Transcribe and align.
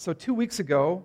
So, 0.00 0.14
two 0.14 0.32
weeks 0.32 0.60
ago, 0.60 1.04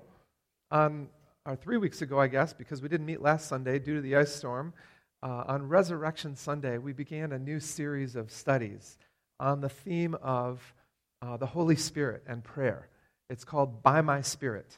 on, 0.72 1.10
or 1.46 1.58
three 1.58 1.76
weeks 1.76 2.02
ago, 2.02 2.18
I 2.18 2.28
guess, 2.28 2.54
because 2.54 2.82
we 2.82 2.88
didn't 2.88 3.06
meet 3.06 3.22
last 3.22 3.50
Sunday 3.50 3.78
due 3.78 3.96
to 3.96 4.02
the 4.02 4.16
ice 4.16 4.34
storm, 4.34 4.74
uh, 5.22 5.44
on 5.48 5.68
Resurrection 5.68 6.38
Sunday, 6.38 6.78
we 6.78 6.94
began 6.94 7.34
a 7.34 7.38
new 7.38 7.60
series 7.60 8.16
of 8.16 8.32
studies 8.32 8.98
on 9.38 9.60
the 9.60 9.68
theme 9.68 10.16
of 10.22 10.74
uh, 11.22 11.36
the 11.36 11.46
Holy 11.46 11.76
Spirit 11.76 12.24
and 12.26 12.42
prayer. 12.42 12.88
It's 13.30 13.44
called 13.44 13.84
By 13.84 14.00
My 14.00 14.22
Spirit. 14.22 14.78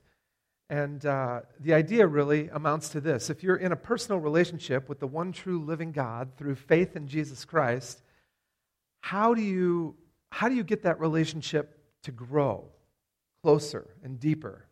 And 0.67 1.05
uh, 1.05 1.41
the 1.59 1.75
idea 1.75 2.07
really 2.07 2.49
amounts 2.49 2.89
to 2.89 3.01
this 3.01 3.29
if 3.29 3.43
you're 3.43 3.57
in 3.57 3.71
a 3.71 3.75
personal 3.75 4.19
relationship 4.19 4.89
with 4.89 4.99
the 4.99 5.05
one 5.05 5.31
true 5.31 5.63
living 5.63 5.91
God 5.91 6.31
through 6.37 6.55
faith 6.55 6.95
in 6.95 7.07
Jesus 7.07 7.45
Christ, 7.45 8.01
how 9.01 9.35
do 9.35 9.43
you, 9.43 9.95
how 10.31 10.49
do 10.49 10.55
you 10.55 10.63
get 10.63 10.81
that 10.81 10.99
relationship 10.99 11.77
to 12.01 12.11
grow 12.11 12.71
closer 13.43 13.87
and 14.03 14.19
deeper? 14.19 14.65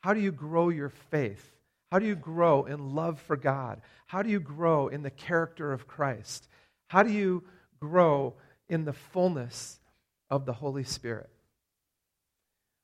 How 0.00 0.14
do 0.14 0.20
you 0.20 0.32
grow 0.32 0.68
your 0.70 0.88
faith? 0.88 1.52
How 1.90 1.98
do 1.98 2.06
you 2.06 2.16
grow 2.16 2.64
in 2.64 2.94
love 2.94 3.20
for 3.20 3.36
God? 3.36 3.80
How 4.06 4.22
do 4.22 4.30
you 4.30 4.40
grow 4.40 4.88
in 4.88 5.02
the 5.02 5.10
character 5.10 5.72
of 5.72 5.86
Christ? 5.86 6.48
How 6.88 7.02
do 7.02 7.10
you 7.10 7.44
grow 7.80 8.34
in 8.68 8.84
the 8.84 8.92
fullness 8.92 9.80
of 10.30 10.46
the 10.46 10.52
Holy 10.52 10.84
Spirit? 10.84 11.30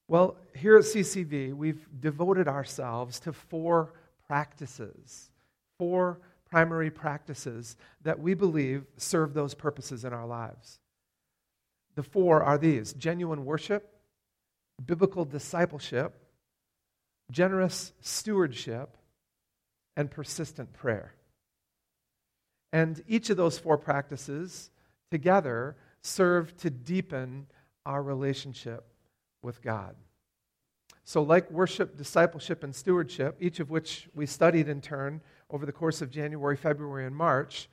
Well, 0.09 0.36
here 0.55 0.77
at 0.77 0.84
CCV, 0.84 1.55
we've 1.55 1.86
devoted 2.00 2.47
ourselves 2.48 3.19
to 3.20 3.33
four 3.33 3.95
practices, 4.27 5.30
four 5.78 6.20
primary 6.48 6.91
practices 6.91 7.77
that 8.02 8.19
we 8.19 8.34
believe 8.34 8.84
serve 8.97 9.34
those 9.34 9.55
purposes 9.55 10.05
in 10.05 10.12
our 10.12 10.27
lives. 10.27 10.78
The 11.97 12.02
four 12.02 12.42
are 12.42 12.58
these 12.58 12.92
genuine 12.92 13.45
worship, 13.45 13.95
biblical 14.84 15.24
discipleship, 15.24 16.14
generous 17.30 17.92
stewardship, 18.00 18.96
and 19.96 20.10
persistent 20.10 20.72
prayer. 20.72 21.14
And 22.72 23.02
each 23.08 23.30
of 23.30 23.36
those 23.36 23.58
four 23.58 23.78
practices 23.78 24.70
together 25.10 25.77
serve 26.02 26.56
to 26.58 26.70
deepen 26.70 27.46
our 27.84 28.02
relationship 28.02 28.84
with 29.42 29.62
God. 29.62 29.96
So, 31.05 31.22
like 31.22 31.50
worship, 31.50 31.96
discipleship, 31.96 32.64
and 32.64 32.74
stewardship, 32.74 33.36
each 33.40 33.61
of 33.61 33.70
which 33.70 34.08
we 34.14 34.27
studied 34.27 34.68
in 34.68 34.80
turn 34.80 35.20
over 35.50 35.64
the 35.64 35.72
course 35.72 36.02
of 36.02 36.11
January, 36.11 36.56
February, 36.56 37.06
and 37.06 37.14
March, 37.14 37.68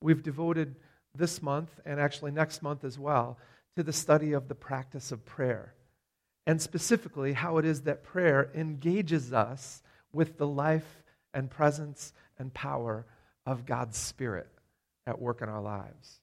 we've 0.00 0.22
devoted 0.22 0.74
this 1.14 1.42
month, 1.42 1.80
and 1.84 2.00
actually 2.00 2.30
next 2.30 2.62
month 2.62 2.84
as 2.84 2.98
well, 2.98 3.38
to 3.76 3.82
the 3.82 3.92
study 3.92 4.32
of 4.32 4.48
the 4.48 4.54
practice 4.54 5.12
of 5.12 5.24
prayer. 5.26 5.74
And 6.48 6.60
specifically, 6.62 7.34
how 7.34 7.58
it 7.58 7.66
is 7.66 7.82
that 7.82 8.02
prayer 8.02 8.50
engages 8.54 9.34
us 9.34 9.82
with 10.14 10.38
the 10.38 10.46
life 10.46 11.04
and 11.34 11.50
presence 11.50 12.14
and 12.38 12.52
power 12.52 13.04
of 13.44 13.66
God's 13.66 13.98
Spirit 13.98 14.48
at 15.06 15.20
work 15.20 15.42
in 15.42 15.50
our 15.50 15.60
lives. 15.60 16.20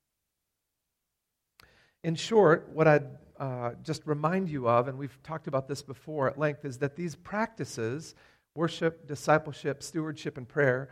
In 2.04 2.16
short, 2.16 2.70
what 2.74 2.88
I'd 2.88 3.08
uh, 3.40 3.72
just 3.84 4.02
remind 4.06 4.50
you 4.50 4.68
of, 4.68 4.88
and 4.88 4.98
we've 4.98 5.18
talked 5.22 5.48
about 5.48 5.68
this 5.68 5.84
before 5.84 6.28
at 6.28 6.40
length, 6.40 6.66
is 6.66 6.80
that 6.80 6.96
these 6.96 7.16
practices 7.16 8.16
worship, 8.56 9.08
discipleship, 9.08 9.84
stewardship, 9.84 10.38
and 10.38 10.48
prayer 10.48 10.90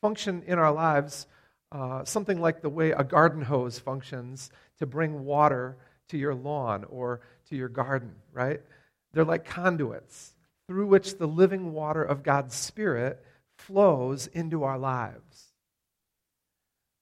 function 0.00 0.42
in 0.46 0.58
our 0.58 0.72
lives 0.72 1.28
uh, 1.70 2.04
something 2.04 2.40
like 2.40 2.60
the 2.60 2.68
way 2.68 2.90
a 2.90 3.04
garden 3.04 3.42
hose 3.42 3.78
functions 3.78 4.50
to 4.78 4.86
bring 4.86 5.24
water 5.24 5.78
to 6.08 6.18
your 6.18 6.34
lawn 6.34 6.84
or 6.90 7.20
to 7.52 7.56
your 7.56 7.68
garden, 7.68 8.14
right? 8.32 8.60
They're 9.12 9.24
like 9.24 9.44
conduits 9.44 10.34
through 10.66 10.86
which 10.86 11.18
the 11.18 11.26
living 11.26 11.72
water 11.72 12.02
of 12.02 12.22
God's 12.22 12.54
Spirit 12.54 13.22
flows 13.58 14.26
into 14.26 14.64
our 14.64 14.78
lives. 14.78 15.52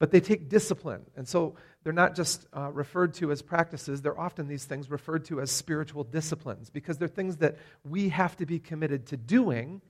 But 0.01 0.11
they 0.11 0.21
take 0.21 0.49
discipline. 0.49 1.03
And 1.17 1.29
so 1.29 1.55
they're 1.85 1.93
not 1.93 2.17
just 2.17 2.47
uh, 2.53 2.73
referred 2.73 3.15
to 3.15 3.31
as 3.31 3.43
practices, 3.43 4.03
they're 4.03 4.19
often 4.19 4.49
these 4.49 4.65
things 4.65 4.91
referred 4.91 5.25
to 5.27 5.41
as 5.41 5.53
spiritual 5.53 6.03
disciplines 6.05 6.69
because 6.69 6.99
they're 6.99 7.07
things 7.07 7.37
that 7.37 7.57
we 7.85 8.09
have 8.09 8.37
to 8.39 8.47
be 8.47 8.59
committed 8.59 9.07
to 9.07 9.17
doing 9.17 9.81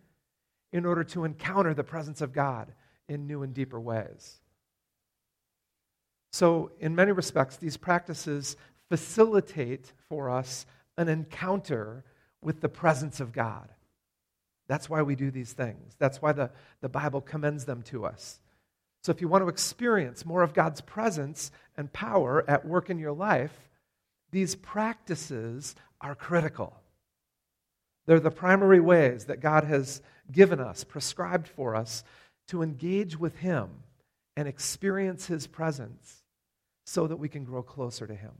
in 0.73 0.85
order 0.85 1.05
to 1.05 1.25
encounter 1.25 1.73
the 1.73 1.85
presence 1.85 2.21
of 2.21 2.33
God 2.33 2.73
in 3.09 3.27
new 3.27 3.43
and 3.43 3.55
deeper 3.55 3.81
ways. 3.81 4.41
So, 6.33 6.71
in 6.79 6.95
many 6.95 7.11
respects, 7.11 7.57
these 7.57 7.77
practices 7.77 8.57
facilitate 8.91 9.93
for 10.09 10.29
us 10.29 10.67
an 10.99 11.09
encounter 11.09 12.05
with 12.43 12.61
the 12.61 12.69
presence 12.69 13.21
of 13.21 13.33
God. 13.33 13.69
That's 14.69 14.91
why 14.91 15.03
we 15.03 15.15
do 15.15 15.31
these 15.31 15.53
things. 15.53 15.97
That's 15.99 16.21
why 16.21 16.33
the, 16.33 16.51
the 16.81 16.89
Bible 16.89 17.21
commends 17.21 17.65
them 17.65 17.83
to 17.85 18.05
us. 18.05 18.41
So, 19.03 19.11
if 19.11 19.21
you 19.21 19.29
want 19.29 19.43
to 19.43 19.49
experience 19.49 20.27
more 20.27 20.43
of 20.43 20.53
God's 20.53 20.83
presence 20.83 21.51
and 21.77 21.93
power 21.93 22.45
at 22.47 22.67
work 22.67 22.91
in 22.91 22.99
your 22.99 23.13
life, 23.13 23.71
these 24.31 24.55
practices 24.55 25.75
are 26.01 26.15
critical. 26.15 26.77
They're 28.07 28.21
the 28.21 28.31
primary 28.31 28.81
ways 28.81 29.25
that 29.27 29.41
God 29.41 29.65
has 29.65 30.03
given 30.31 30.61
us, 30.61 30.85
prescribed 30.85 31.49
for 31.49 31.75
us, 31.75 32.05
to 32.49 32.63
engage 32.63 33.19
with 33.19 33.37
Him 33.37 33.71
and 34.37 34.47
experience 34.47 35.27
His 35.27 35.47
presence 35.47 36.23
so 36.85 37.07
that 37.07 37.17
we 37.17 37.29
can 37.29 37.45
grow 37.45 37.63
closer 37.63 38.07
to 38.07 38.15
Him. 38.15 38.33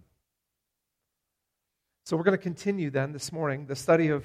So, 2.11 2.17
we're 2.17 2.25
going 2.25 2.37
to 2.37 2.43
continue 2.43 2.91
then 2.91 3.13
this 3.13 3.31
morning 3.31 3.67
the 3.67 3.77
study 3.77 4.09
of. 4.09 4.25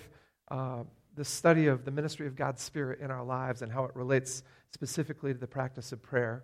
Uh, 0.49 0.85
the 1.13 1.23
study 1.23 1.67
of 1.67 1.85
the 1.85 1.91
ministry 1.91 2.25
of 2.25 2.35
God's 2.35 2.61
Spirit 2.61 2.99
in 2.99 3.09
our 3.11 3.23
lives 3.23 3.61
and 3.61 3.71
how 3.71 3.85
it 3.85 3.95
relates 3.95 4.43
specifically 4.73 5.31
to 5.31 5.39
the 5.39 5.47
practice 5.47 5.91
of 5.91 6.01
prayer. 6.01 6.43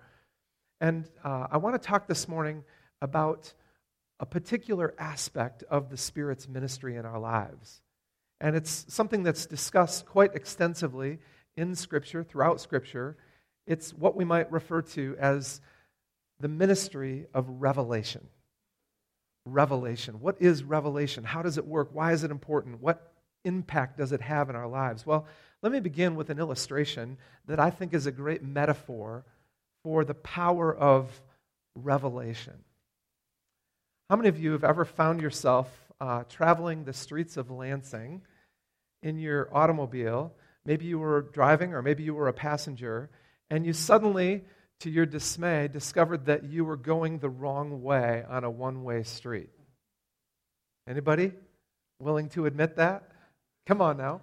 And 0.79 1.09
uh, 1.25 1.47
I 1.52 1.57
want 1.57 1.81
to 1.81 1.85
talk 1.85 2.07
this 2.07 2.28
morning 2.28 2.63
about 3.02 3.53
a 4.19 4.25
particular 4.25 4.94
aspect 5.00 5.63
of 5.63 5.90
the 5.90 5.97
Spirit's 5.97 6.47
ministry 6.47 6.96
in 6.96 7.06
our 7.06 7.19
lives. 7.19 7.81
And 8.40 8.56
it's 8.56 8.85
something 8.88 9.23
that's 9.23 9.46
discussed 9.46 10.06
quite 10.06 10.35
extensively 10.35 11.19
in 11.58 11.75
Scripture, 11.75 12.23
throughout 12.23 12.62
Scripture. 12.62 13.18
It's 13.66 13.94
what 13.94 14.16
we 14.16 14.23
might 14.23 14.50
refer 14.53 14.84
to 14.84 15.18
as 15.19 15.59
the 16.40 16.47
ministry 16.47 17.25
of 17.34 17.46
revelation. 17.50 18.28
Revelation. 19.46 20.19
What 20.19 20.38
is 20.40 20.63
revelation? 20.63 21.24
How 21.24 21.41
does 21.41 21.57
it 21.57 21.66
work? 21.66 21.90
Why 21.94 22.13
is 22.13 22.24
it 22.24 22.31
important? 22.31 22.81
What 22.81 23.12
impact 23.44 23.97
does 23.97 24.12
it 24.12 24.22
have 24.22 24.50
in 24.50 24.56
our 24.56 24.68
lives? 24.68 25.06
Well, 25.06 25.25
let 25.62 25.72
me 25.72 25.79
begin 25.79 26.16
with 26.16 26.29
an 26.29 26.40
illustration 26.40 27.18
that 27.47 27.59
I 27.59 27.69
think 27.69 27.94
is 27.94 28.06
a 28.06 28.12
great 28.12 28.44
metaphor 28.44 29.25
for 29.84 30.06
the 30.06 30.13
power 30.13 30.74
of 30.74 31.22
revelation. 31.75 32.53
How 34.09 34.16
many 34.16 34.29
of 34.29 34.40
you 34.40 34.52
have 34.52 34.63
ever 34.63 34.85
found 34.85 35.22
yourself 35.22 35.68
uh, 36.00 36.23
traveling 36.29 36.84
the 36.84 36.94
streets 36.94 37.38
of 37.38 37.50
Lansing 37.50 38.22
in 39.02 39.18
your 39.18 39.50
automobile? 39.56 40.34
Maybe 40.66 40.85
you 40.85 41.00
were 41.00 41.22
driving, 41.22 41.73
or 41.73 41.81
maybe 41.81 42.03
you 42.03 42.13
were 42.13 42.28
a 42.28 42.34
passenger, 42.34 43.09
and 43.50 43.66
you 43.66 43.73
suddenly, 43.73 44.44
to 44.81 44.89
your 44.89 45.05
dismay, 45.05 45.67
discovered 45.67 46.25
that 46.25 46.43
you 46.43 46.65
were 46.65 46.77
going 46.77 47.19
the 47.19 47.29
wrong 47.29 47.81
way 47.81 48.23
on 48.27 48.43
a 48.43 48.49
one 48.49 48.83
way 48.83 49.03
street. 49.03 49.49
Anybody 50.87 51.31
willing 51.99 52.29
to 52.29 52.45
admit 52.45 52.75
that? 52.77 53.03
Come 53.67 53.81
on 53.81 53.97
now. 53.97 54.21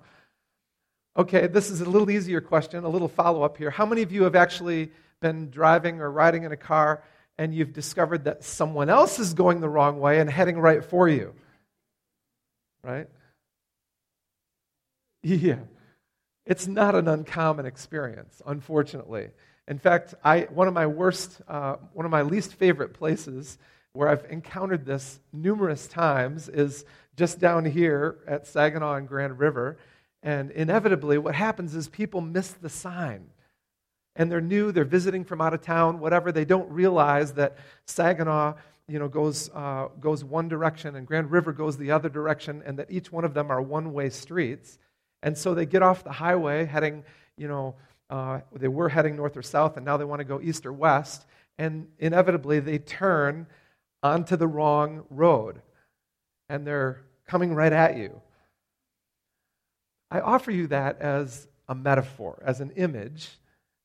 Okay, 1.17 1.47
this 1.47 1.71
is 1.71 1.81
a 1.81 1.89
little 1.89 2.11
easier 2.11 2.41
question, 2.41 2.85
a 2.85 2.89
little 2.89 3.09
follow 3.09 3.43
up 3.43 3.57
here. 3.57 3.71
How 3.71 3.87
many 3.87 4.03
of 4.03 4.13
you 4.13 4.25
have 4.25 4.37
actually 4.37 4.91
been 5.21 5.51
driving 5.51 6.01
or 6.01 6.11
riding 6.11 6.45
in 6.45 6.53
a 6.53 6.57
car 6.57 7.03
and 7.39 7.55
you've 7.55 7.73
discovered 7.73 8.25
that 8.25 8.43
someone 8.45 8.89
else 8.91 9.19
is 9.19 9.35
going 9.35 9.61
the 9.61 9.69
wrong 9.69 10.01
way 10.01 10.21
and 10.21 10.29
heading 10.29 10.59
right 10.59 10.85
for 10.85 11.09
you? 11.09 11.35
Right? 12.83 13.09
Yeah. 15.23 15.59
It's 16.47 16.67
not 16.67 16.95
an 16.95 17.09
uncommon 17.09 17.67
experience, 17.67 18.41
unfortunately. 18.47 19.31
In 19.69 19.79
fact, 19.79 20.15
I, 20.25 20.41
one 20.51 20.67
of 20.67 20.73
my 20.73 20.87
worst, 20.87 21.43
uh, 21.47 21.77
one 21.93 22.07
of 22.07 22.11
my 22.11 22.23
least 22.23 22.55
favorite 22.55 22.95
places 22.95 23.59
where 23.93 24.09
I've 24.09 24.25
encountered 24.31 24.87
this 24.87 25.21
numerous 25.33 25.87
times 25.87 26.49
is 26.49 26.87
just 27.17 27.39
down 27.39 27.67
here 27.67 28.17
at 28.27 28.47
Saginaw 28.47 28.95
and 28.95 29.07
Grand 29.07 29.39
River. 29.39 29.77
And 30.23 30.51
inevitably, 30.51 31.19
what 31.19 31.35
happens 31.35 31.75
is 31.75 31.87
people 31.87 32.23
miss 32.23 32.51
the 32.53 32.71
sign. 32.71 33.27
And 34.17 34.33
they're 34.33 34.41
new, 34.41 34.73
they're 34.73 34.85
visiting 34.85 35.25
from 35.25 35.43
out 35.43 35.53
of 35.53 35.61
town, 35.61 36.01
whatever. 36.01 36.33
They 36.33 36.47
don't 36.47 36.71
realize 36.71 37.35
that 37.35 37.59
Saginaw 37.85 38.55
you 38.89 38.99
know, 38.99 39.09
goes, 39.09 39.51
uh, 39.55 39.89
goes 40.01 40.25
one 40.25 40.49
direction 40.49 40.97
and 40.97 41.07
Grand 41.07 41.31
River 41.31 41.53
goes 41.53 41.77
the 41.77 41.91
other 41.91 42.09
direction, 42.09 42.63
and 42.65 42.79
that 42.79 42.91
each 42.91 43.13
one 43.13 43.25
of 43.25 43.35
them 43.35 43.51
are 43.51 43.61
one 43.61 43.93
way 43.93 44.09
streets. 44.09 44.79
And 45.23 45.37
so 45.37 45.55
they 45.55 45.67
get 45.67 45.83
off 45.83 46.05
the 46.05 46.13
highway 46.13 46.65
heading, 46.65 47.05
you 47.37 47.49
know, 47.49 47.75
uh, 48.11 48.41
they 48.53 48.69
were 48.69 48.89
heading 48.89 49.17
north 49.17 49.37
or 49.37 49.43
south, 49.43 49.77
and 49.77 49.85
now 49.85 49.97
they 49.97 50.05
want 50.05 50.21
to 50.21 50.25
go 50.25 50.41
east 50.41 50.65
or 50.65 50.73
west. 50.73 51.27
And 51.59 51.89
inevitably, 51.99 52.61
they 52.61 52.79
turn 52.79 53.47
onto 54.03 54.37
the 54.37 54.47
wrong 54.47 55.05
road. 55.11 55.61
And 56.49 56.67
they're 56.67 57.03
coming 57.27 57.55
right 57.55 57.73
at 57.73 57.97
you. 57.97 58.21
I 60.11 60.21
offer 60.21 60.51
you 60.51 60.67
that 60.69 61.01
as 61.01 61.49
a 61.69 61.75
metaphor, 61.75 62.43
as 62.45 62.61
an 62.61 62.71
image 62.77 63.29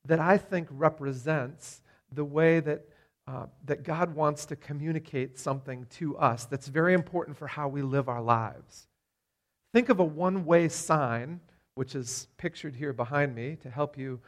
that 0.06 0.20
I 0.20 0.38
think 0.38 0.68
represents 0.72 1.82
the 2.12 2.24
way 2.24 2.60
that, 2.62 2.86
uh, 3.28 3.48
that 3.66 3.84
God 3.84 4.16
wants 4.16 4.46
to 4.48 4.56
communicate 4.56 5.38
something 5.38 5.86
to 5.98 6.18
us 6.18 6.46
that's 6.46 6.68
very 6.68 6.94
important 6.94 7.38
for 7.38 7.48
how 7.48 7.68
we 7.68 7.82
live 7.82 8.08
our 8.08 8.22
lives. 8.22 8.88
Think 9.74 9.90
of 9.90 10.00
a 10.00 10.04
one 10.04 10.46
way 10.46 10.70
sign, 10.70 11.42
which 11.76 11.96
is 11.96 12.28
pictured 12.38 12.76
here 12.76 12.94
behind 12.94 13.36
me 13.36 13.58
to 13.62 13.70
help 13.70 13.98
you 13.98 14.20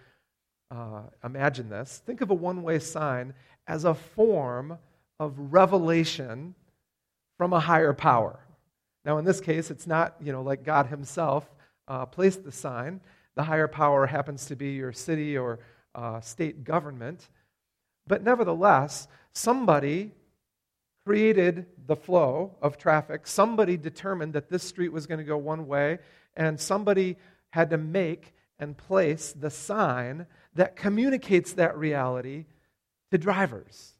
uh, 0.71 1.03
imagine 1.24 1.69
this. 1.69 2.01
Think 2.06 2.21
of 2.21 2.31
a 2.31 2.33
one 2.33 2.63
way 2.63 2.80
sign 2.80 3.33
as 3.68 3.86
a 3.86 3.94
form 3.94 4.77
of 5.19 5.33
revelation 5.38 6.56
from 7.38 7.53
a 7.53 7.59
higher 7.59 7.94
power. 7.94 8.39
Now, 9.03 9.18
in 9.18 9.25
this 9.25 9.39
case, 9.39 9.69
it's 9.69 9.86
not, 9.86 10.15
you 10.19 10.31
know, 10.31 10.42
like 10.42 10.63
God 10.63 10.88
Himself 10.88 11.47
uh, 11.88 12.06
placed 12.06 12.44
the 12.44 12.51
sign. 12.51 13.01
The 13.36 13.44
higher 13.44 13.68
power 13.68 14.07
happens 14.07 14.48
to 14.48 14.56
be 14.56 14.71
your 14.71 14.91
city 14.91 15.38
or 15.38 15.59
uh, 15.94 16.21
state 16.21 16.63
government. 16.63 17.30
But 18.07 18.24
nevertheless, 18.24 19.07
somebody 19.33 20.12
created 21.06 21.68
the 21.86 21.95
flow 21.95 22.56
of 22.62 22.77
traffic. 22.77 23.27
Somebody 23.27 23.77
determined 23.77 24.33
that 24.33 24.50
this 24.50 24.63
street 24.63 24.91
was 24.91 25.06
going 25.06 25.19
to 25.19 25.24
go 25.24 25.38
one 25.38 25.68
way, 25.68 26.00
and 26.36 26.59
somebody 26.59 27.18
had 27.56 27.69
to 27.69 27.78
make 27.78 28.34
and 28.60 28.75
place 28.75 29.31
the 29.31 29.50
sign 29.50 30.28
that 30.56 30.75
communicates 30.75 31.54
that 31.54 31.78
reality 31.78 32.44
to 33.12 33.18
drivers. 33.18 33.94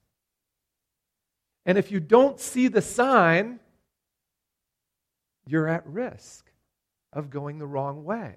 And 1.66 1.78
if 1.78 1.90
you 1.90 2.02
don't 2.02 2.38
see 2.38 2.68
the 2.68 2.82
sign, 2.82 3.62
you're 5.48 5.70
at 5.70 5.88
risk 5.88 6.52
of 7.14 7.30
going 7.30 7.58
the 7.58 7.66
wrong 7.66 8.04
way. 8.04 8.36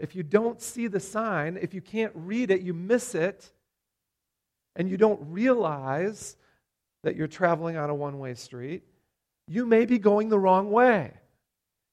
If 0.00 0.16
you 0.16 0.22
don't 0.22 0.62
see 0.62 0.86
the 0.86 0.98
sign, 0.98 1.58
if 1.60 1.74
you 1.74 1.82
can't 1.82 2.12
read 2.14 2.50
it, 2.50 2.62
you 2.62 2.72
miss 2.72 3.14
it, 3.14 3.50
and 4.76 4.88
you 4.88 4.96
don't 4.96 5.20
realize 5.30 6.38
that 7.02 7.16
you're 7.16 7.26
traveling 7.26 7.76
on 7.76 7.90
a 7.90 7.94
one 7.94 8.18
way 8.18 8.32
street, 8.32 8.84
you 9.46 9.66
may 9.66 9.84
be 9.84 9.98
going 9.98 10.30
the 10.30 10.38
wrong 10.38 10.70
way. 10.70 11.12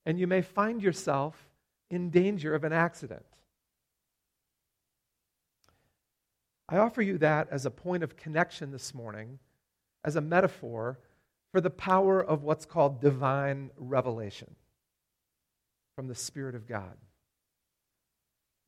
And 0.06 0.18
you 0.18 0.25
may 0.25 0.42
find 0.42 0.81
yourself 0.81 1.50
in 1.89 2.09
danger 2.09 2.53
of 2.55 2.63
an 2.63 2.73
accident. 2.73 3.25
I 6.67 6.77
offer 6.77 7.01
you 7.01 7.17
that 7.19 7.47
as 7.51 7.65
a 7.65 7.71
point 7.71 8.03
of 8.03 8.17
connection 8.17 8.71
this 8.71 8.93
morning, 8.93 9.39
as 10.03 10.15
a 10.15 10.21
metaphor 10.21 10.99
for 11.51 11.61
the 11.61 11.69
power 11.69 12.23
of 12.23 12.43
what's 12.43 12.65
called 12.65 13.01
divine 13.01 13.69
revelation 13.77 14.55
from 15.95 16.07
the 16.07 16.15
Spirit 16.15 16.55
of 16.55 16.67
God. 16.67 16.97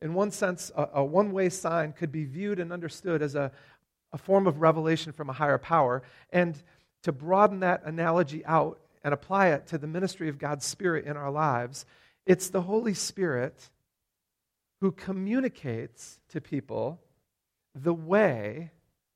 In 0.00 0.14
one 0.14 0.30
sense, 0.30 0.70
a, 0.76 0.88
a 0.94 1.04
one 1.04 1.32
way 1.32 1.48
sign 1.48 1.92
could 1.92 2.12
be 2.12 2.24
viewed 2.24 2.60
and 2.60 2.72
understood 2.72 3.20
as 3.20 3.34
a, 3.34 3.50
a 4.12 4.18
form 4.18 4.46
of 4.46 4.60
revelation 4.60 5.12
from 5.12 5.28
a 5.28 5.34
higher 5.34 5.58
power. 5.58 6.02
And 6.30 6.60
to 7.02 7.12
broaden 7.12 7.60
that 7.60 7.82
analogy 7.84 8.44
out 8.46 8.80
and 9.04 9.12
apply 9.12 9.48
it 9.48 9.66
to 9.68 9.78
the 9.78 9.86
ministry 9.86 10.28
of 10.28 10.38
God's 10.38 10.64
Spirit 10.64 11.04
in 11.04 11.16
our 11.16 11.30
lives, 11.30 11.84
it's 12.28 12.50
the 12.50 12.60
Holy 12.60 12.92
Spirit 12.94 13.70
who 14.82 14.92
communicates 14.92 16.20
to 16.28 16.40
people 16.40 17.00
the 17.74 17.94
way 17.94 18.70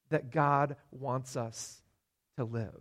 that 0.09 0.33
God 0.33 0.77
wants 0.91 1.37
us 1.37 1.83
to 2.37 2.45
live. 2.45 2.81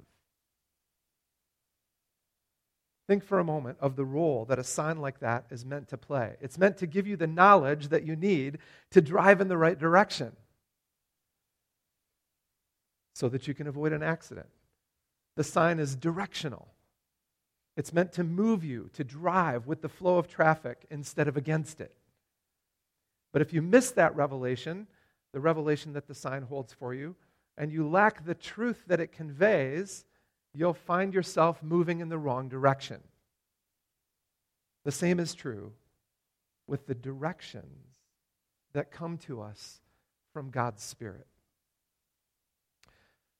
Think 3.08 3.26
for 3.26 3.40
a 3.40 3.44
moment 3.44 3.78
of 3.82 3.98
the 3.98 4.06
role 4.06 4.46
that 4.46 4.58
a 4.58 4.64
sign 4.64 5.02
like 5.02 5.20
that 5.20 5.46
is 5.52 5.66
meant 5.66 5.90
to 5.90 5.98
play. 5.98 6.38
It's 6.40 6.58
meant 6.58 6.78
to 6.78 6.88
give 6.88 7.06
you 7.06 7.18
the 7.18 7.28
knowledge 7.28 7.90
that 7.90 8.06
you 8.06 8.16
need 8.16 8.60
to 8.92 9.02
drive 9.02 9.42
in 9.42 9.50
the 9.50 9.58
right 9.58 9.78
direction 9.78 10.32
so 13.14 13.28
that 13.28 13.50
you 13.50 13.54
can 13.54 13.68
avoid 13.68 13.92
an 13.92 14.02
accident. 14.02 14.48
The 15.36 15.44
sign 15.44 15.78
is 15.78 15.94
directional. 15.94 16.70
It's 17.78 17.94
meant 17.94 18.12
to 18.14 18.24
move 18.24 18.64
you 18.64 18.90
to 18.94 19.04
drive 19.04 19.68
with 19.68 19.82
the 19.82 19.90
flow 19.90 20.18
of 20.18 20.28
traffic 20.28 20.86
instead 20.90 21.28
of 21.28 21.38
against 21.38 21.80
it. 21.80 21.96
But 23.32 23.42
if 23.42 23.54
you 23.54 23.62
miss 23.62 23.92
that 23.92 24.16
revelation, 24.16 24.88
the 25.32 25.40
revelation 25.40 25.94
that 25.94 26.08
the 26.08 26.16
sign 26.16 26.44
holds 26.44 26.74
for 26.74 26.94
you, 26.94 27.16
and 27.58 27.72
you 27.72 27.88
lack 27.88 28.26
the 28.26 28.36
truth 28.36 28.84
that 28.88 29.00
it 29.00 29.12
conveys, 29.12 30.06
you'll 30.54 30.74
find 30.74 31.14
yourself 31.14 31.64
moving 31.64 32.02
in 32.02 32.10
the 32.10 32.18
wrong 32.18 32.50
direction. 32.50 33.00
The 34.84 34.92
same 34.92 35.20
is 35.20 35.34
true 35.34 35.72
with 36.68 36.88
the 36.88 36.96
directions 36.96 37.88
that 38.74 38.92
come 38.92 39.18
to 39.20 39.42
us 39.42 39.80
from 40.34 40.50
God's 40.50 40.84
Spirit. 40.84 41.28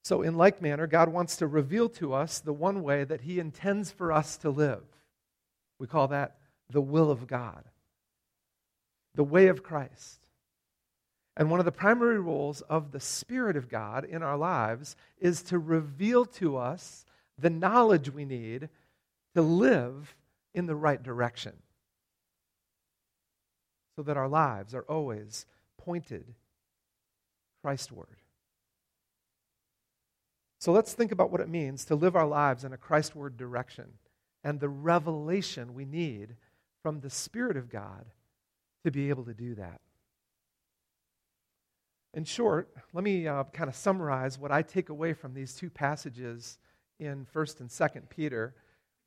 So, 0.02 0.22
in 0.22 0.36
like 0.36 0.60
manner, 0.60 0.86
God 0.86 1.08
wants 1.08 1.36
to 1.36 1.46
reveal 1.46 1.88
to 1.90 2.12
us 2.12 2.40
the 2.40 2.52
one 2.52 2.82
way 2.82 3.04
that 3.04 3.20
He 3.20 3.38
intends 3.38 3.90
for 3.90 4.12
us 4.12 4.36
to 4.38 4.50
live. 4.50 4.82
We 5.78 5.86
call 5.86 6.08
that 6.08 6.36
the 6.70 6.80
will 6.80 7.10
of 7.10 7.26
God, 7.26 7.64
the 9.14 9.24
way 9.24 9.46
of 9.46 9.62
Christ. 9.62 10.20
And 11.36 11.50
one 11.50 11.60
of 11.60 11.66
the 11.66 11.72
primary 11.72 12.20
roles 12.20 12.60
of 12.62 12.90
the 12.90 13.00
Spirit 13.00 13.56
of 13.56 13.68
God 13.68 14.04
in 14.04 14.22
our 14.22 14.36
lives 14.36 14.96
is 15.18 15.42
to 15.44 15.58
reveal 15.58 16.26
to 16.26 16.56
us 16.56 17.04
the 17.38 17.50
knowledge 17.50 18.10
we 18.10 18.24
need 18.24 18.68
to 19.34 19.42
live 19.42 20.14
in 20.54 20.66
the 20.66 20.74
right 20.74 21.02
direction 21.02 21.54
so 23.96 24.02
that 24.02 24.16
our 24.16 24.28
lives 24.28 24.74
are 24.74 24.82
always 24.82 25.46
pointed 25.78 26.34
Christward. 27.64 28.21
So 30.62 30.70
let's 30.70 30.92
think 30.92 31.10
about 31.10 31.32
what 31.32 31.40
it 31.40 31.48
means 31.48 31.84
to 31.86 31.96
live 31.96 32.14
our 32.14 32.24
lives 32.24 32.62
in 32.62 32.72
a 32.72 32.76
Christward 32.76 33.36
direction 33.36 33.94
and 34.44 34.60
the 34.60 34.68
revelation 34.68 35.74
we 35.74 35.84
need 35.84 36.36
from 36.84 37.00
the 37.00 37.10
Spirit 37.10 37.56
of 37.56 37.68
God 37.68 38.04
to 38.84 38.92
be 38.92 39.08
able 39.08 39.24
to 39.24 39.34
do 39.34 39.56
that. 39.56 39.80
In 42.14 42.22
short, 42.22 42.72
let 42.92 43.02
me 43.02 43.26
uh, 43.26 43.42
kind 43.52 43.68
of 43.68 43.74
summarize 43.74 44.38
what 44.38 44.52
I 44.52 44.62
take 44.62 44.88
away 44.88 45.14
from 45.14 45.34
these 45.34 45.52
two 45.52 45.68
passages 45.68 46.58
in 47.00 47.26
1st 47.34 47.58
and 47.58 47.68
2nd 47.68 48.08
Peter 48.08 48.54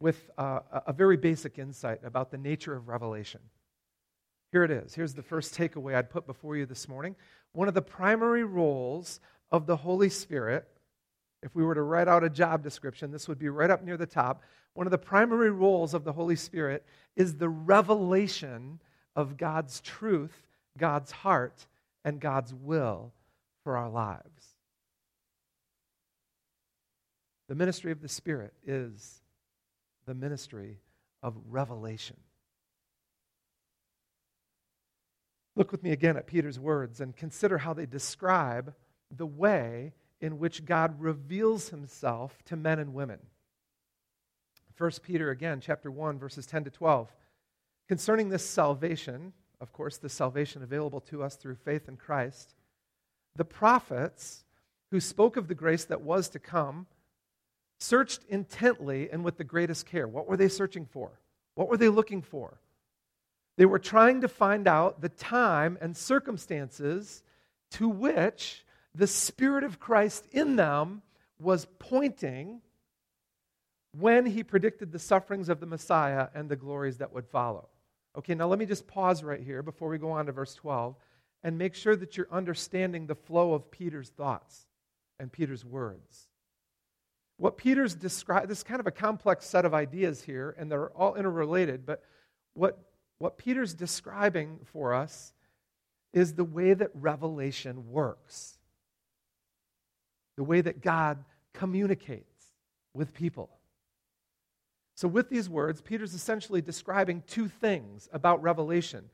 with 0.01 0.29
uh, 0.37 0.59
a 0.85 0.91
very 0.91 1.15
basic 1.15 1.57
insight 1.57 2.01
about 2.03 2.31
the 2.31 2.37
nature 2.37 2.75
of 2.75 2.89
revelation. 2.89 3.39
Here 4.51 4.65
it 4.65 4.71
is. 4.71 4.93
Here's 4.93 5.13
the 5.13 5.23
first 5.23 5.55
takeaway 5.55 5.95
I'd 5.95 6.09
put 6.09 6.27
before 6.27 6.57
you 6.57 6.65
this 6.65 6.89
morning. 6.89 7.15
One 7.53 7.69
of 7.69 7.73
the 7.73 7.81
primary 7.81 8.43
roles 8.43 9.21
of 9.53 9.67
the 9.67 9.77
Holy 9.77 10.09
Spirit, 10.09 10.67
if 11.45 11.53
we 11.53 11.63
were 11.63 11.75
to 11.75 11.83
write 11.83 12.07
out 12.07 12.23
a 12.23 12.29
job 12.29 12.63
description, 12.63 13.11
this 13.11 13.27
would 13.27 13.37
be 13.37 13.49
right 13.49 13.69
up 13.69 13.83
near 13.83 13.97
the 13.97 14.07
top. 14.07 14.41
One 14.73 14.87
of 14.87 14.91
the 14.91 14.97
primary 14.97 15.51
roles 15.51 15.93
of 15.93 16.03
the 16.03 16.11
Holy 16.11 16.35
Spirit 16.35 16.83
is 17.15 17.35
the 17.35 17.47
revelation 17.47 18.79
of 19.15 19.37
God's 19.37 19.79
truth, 19.79 20.41
God's 20.75 21.11
heart, 21.11 21.67
and 22.03 22.19
God's 22.19 22.51
will 22.51 23.13
for 23.63 23.77
our 23.77 23.91
lives. 23.91 24.55
The 27.47 27.55
ministry 27.55 27.91
of 27.91 28.01
the 28.01 28.09
Spirit 28.09 28.55
is 28.65 29.21
the 30.07 30.15
ministry 30.15 30.79
of 31.21 31.35
revelation. 31.47 32.17
Look 35.55 35.71
with 35.71 35.83
me 35.83 35.91
again 35.91 36.17
at 36.17 36.25
Peter's 36.25 36.59
words 36.59 37.01
and 37.01 37.15
consider 37.15 37.59
how 37.59 37.75
they 37.75 37.85
describe 37.85 38.73
the 39.15 39.27
way 39.27 39.93
in 40.21 40.39
which 40.39 40.65
God 40.65 40.99
reveals 40.99 41.69
himself 41.69 42.43
to 42.45 42.55
men 42.55 42.79
and 42.79 42.93
women. 42.93 43.19
1 44.77 44.91
Peter 45.03 45.29
again, 45.29 45.61
chapter 45.61 45.89
1, 45.89 46.19
verses 46.19 46.45
10 46.45 46.65
to 46.65 46.69
12. 46.69 47.09
Concerning 47.87 48.29
this 48.29 48.47
salvation, 48.47 49.33
of 49.61 49.71
course, 49.71 49.97
the 49.97 50.09
salvation 50.09 50.63
available 50.63 50.99
to 51.01 51.23
us 51.23 51.35
through 51.35 51.55
faith 51.55 51.87
in 51.87 51.95
Christ, 51.95 52.55
the 53.35 53.45
prophets 53.45 54.43
who 54.91 54.99
spoke 54.99 55.37
of 55.37 55.47
the 55.47 55.55
grace 55.55 55.85
that 55.85 56.01
was 56.01 56.29
to 56.29 56.39
come 56.39 56.87
searched 57.79 58.21
intently 58.29 59.09
and 59.09 59.23
with 59.23 59.37
the 59.37 59.43
greatest 59.43 59.85
care. 59.85 60.07
What 60.07 60.27
were 60.27 60.37
they 60.37 60.47
searching 60.47 60.85
for? 60.85 61.19
What 61.55 61.69
were 61.69 61.77
they 61.77 61.89
looking 61.89 62.21
for? 62.21 62.59
They 63.57 63.65
were 63.65 63.79
trying 63.79 64.21
to 64.21 64.27
find 64.27 64.67
out 64.67 65.01
the 65.01 65.09
time 65.09 65.77
and 65.81 65.95
circumstances 65.95 67.23
to 67.71 67.87
which 67.87 68.65
the 68.95 69.07
Spirit 69.07 69.63
of 69.63 69.79
Christ 69.79 70.25
in 70.31 70.55
them 70.55 71.01
was 71.39 71.67
pointing 71.79 72.61
when 73.91 74.25
he 74.25 74.43
predicted 74.43 74.91
the 74.91 74.99
sufferings 74.99 75.49
of 75.49 75.59
the 75.59 75.65
Messiah 75.65 76.27
and 76.33 76.49
the 76.49 76.55
glories 76.55 76.97
that 76.97 77.13
would 77.13 77.27
follow. 77.27 77.69
Okay, 78.17 78.35
now 78.35 78.47
let 78.47 78.59
me 78.59 78.65
just 78.65 78.87
pause 78.87 79.23
right 79.23 79.41
here 79.41 79.61
before 79.61 79.89
we 79.89 79.97
go 79.97 80.11
on 80.11 80.25
to 80.25 80.31
verse 80.31 80.55
12 80.55 80.95
and 81.43 81.57
make 81.57 81.75
sure 81.75 81.95
that 81.95 82.17
you're 82.17 82.27
understanding 82.31 83.05
the 83.05 83.15
flow 83.15 83.53
of 83.53 83.69
Peter's 83.69 84.09
thoughts 84.09 84.65
and 85.19 85.31
Peter's 85.31 85.63
words. 85.63 86.27
What 87.37 87.57
Peter's 87.57 87.95
described, 87.95 88.47
this 88.47 88.59
is 88.59 88.63
kind 88.63 88.79
of 88.79 88.87
a 88.87 88.91
complex 88.91 89.45
set 89.45 89.65
of 89.65 89.73
ideas 89.73 90.23
here, 90.23 90.55
and 90.57 90.71
they're 90.71 90.89
all 90.89 91.15
interrelated, 91.15 91.85
but 91.85 92.01
what 92.53 92.79
what 93.17 93.37
Peter's 93.37 93.73
describing 93.73 94.59
for 94.65 94.93
us 94.93 95.33
is 96.13 96.33
the 96.33 96.43
way 96.43 96.73
that 96.73 96.89
revelation 96.93 97.91
works, 97.91 98.54
the 100.37 100.43
way 100.43 100.61
that 100.61 100.81
God 100.81 101.23
communicates 101.53 102.53
with 102.93 103.13
people. 103.13 103.49
So, 104.95 105.07
with 105.07 105.29
these 105.29 105.49
words, 105.49 105.81
Peter's 105.81 106.13
essentially 106.13 106.61
describing 106.61 107.23
two 107.27 107.47
things 107.47 108.07
about 108.13 108.41
revelation 108.41 109.09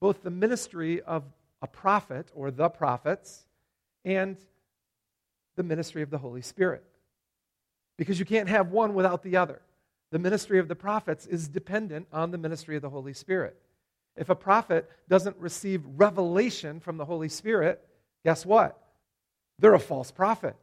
both 0.00 0.22
the 0.22 0.30
ministry 0.30 1.00
of 1.02 1.24
a 1.60 1.66
prophet 1.66 2.30
or 2.34 2.50
the 2.50 2.68
prophets 2.68 3.46
and 4.04 4.36
the 5.56 5.62
ministry 5.64 6.02
of 6.02 6.10
the 6.10 6.18
Holy 6.18 6.42
Spirit. 6.42 6.84
Because 7.96 8.18
you 8.18 8.24
can't 8.24 8.48
have 8.48 8.70
one 8.70 8.94
without 8.94 9.24
the 9.24 9.36
other. 9.36 9.60
The 10.12 10.20
ministry 10.20 10.60
of 10.60 10.68
the 10.68 10.76
prophets 10.76 11.26
is 11.26 11.48
dependent 11.48 12.06
on 12.12 12.30
the 12.30 12.38
ministry 12.38 12.76
of 12.76 12.82
the 12.82 12.90
Holy 12.90 13.12
Spirit. 13.12 13.60
If 14.16 14.30
a 14.30 14.34
prophet 14.34 14.88
doesn't 15.08 15.36
receive 15.36 15.82
revelation 15.96 16.80
from 16.80 16.96
the 16.96 17.04
Holy 17.04 17.28
Spirit, 17.28 17.84
guess 18.24 18.46
what? 18.46 18.80
They're 19.58 19.74
a 19.74 19.80
false 19.80 20.10
prophet. 20.10 20.56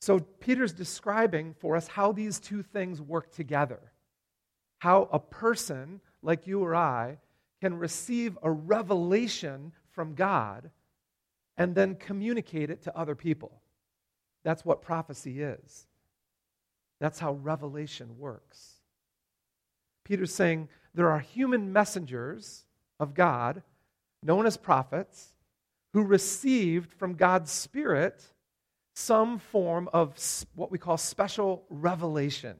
So, 0.00 0.20
Peter's 0.20 0.72
describing 0.72 1.54
for 1.58 1.76
us 1.76 1.86
how 1.86 2.12
these 2.12 2.40
two 2.40 2.62
things 2.62 3.02
work 3.02 3.32
together. 3.32 3.80
How 4.78 5.08
a 5.12 5.18
person 5.18 6.00
like 6.22 6.46
you 6.46 6.60
or 6.60 6.74
I 6.74 7.18
can 7.60 7.78
receive 7.78 8.38
a 8.42 8.50
revelation 8.50 9.72
from 9.90 10.14
God 10.14 10.70
and 11.58 11.74
then 11.74 11.96
communicate 11.96 12.70
it 12.70 12.82
to 12.82 12.96
other 12.96 13.14
people. 13.14 13.60
That's 14.42 14.64
what 14.64 14.80
prophecy 14.80 15.42
is. 15.42 15.86
That's 17.00 17.18
how 17.18 17.34
revelation 17.34 18.18
works. 18.18 18.80
Peter's 20.04 20.34
saying 20.34 20.68
there 20.94 21.10
are 21.10 21.18
human 21.18 21.72
messengers 21.72 22.64
of 22.98 23.14
God, 23.14 23.62
known 24.22 24.46
as 24.46 24.56
prophets, 24.56 25.34
who 25.92 26.02
received 26.02 26.92
from 26.92 27.14
God's 27.14 27.50
Spirit 27.50 28.22
some 28.94 29.38
form 29.38 29.88
of 29.92 30.14
what 30.54 30.70
we 30.70 30.78
call 30.78 30.96
special 30.96 31.64
revelation 31.68 32.56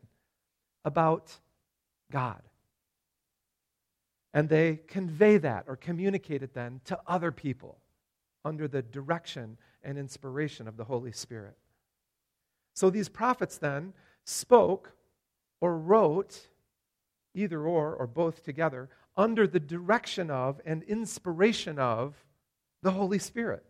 about 0.85 1.39
God. 2.11 2.43
And 4.33 4.49
they 4.49 4.81
convey 4.87 5.39
that 5.39 5.65
or 5.67 5.77
communicate 5.77 6.43
it 6.43 6.55
then 6.55 6.81
to 6.85 6.99
other 7.07 7.33
people 7.33 7.79
under 8.45 8.69
the 8.69 8.83
direction 8.83 9.59
and 9.83 9.99
inspiration 9.99 10.67
of 10.69 10.77
the 10.77 10.85
Holy 10.85 11.13
Spirit. 11.13 11.57
So 12.75 12.91
these 12.91 13.09
prophets 13.09 13.59
then 13.59 13.93
spoke 14.25 14.93
or 15.61 15.77
wrote, 15.77 16.49
either 17.35 17.67
or 17.67 17.95
or 17.95 18.07
both 18.07 18.43
together, 18.43 18.89
under 19.17 19.47
the 19.47 19.61
direction 19.61 20.31
of 20.31 20.61
and 20.65 20.83
inspiration 20.83 21.79
of 21.79 22.15
the 22.83 22.93
Holy 22.93 23.19
Spirit. 23.19 23.65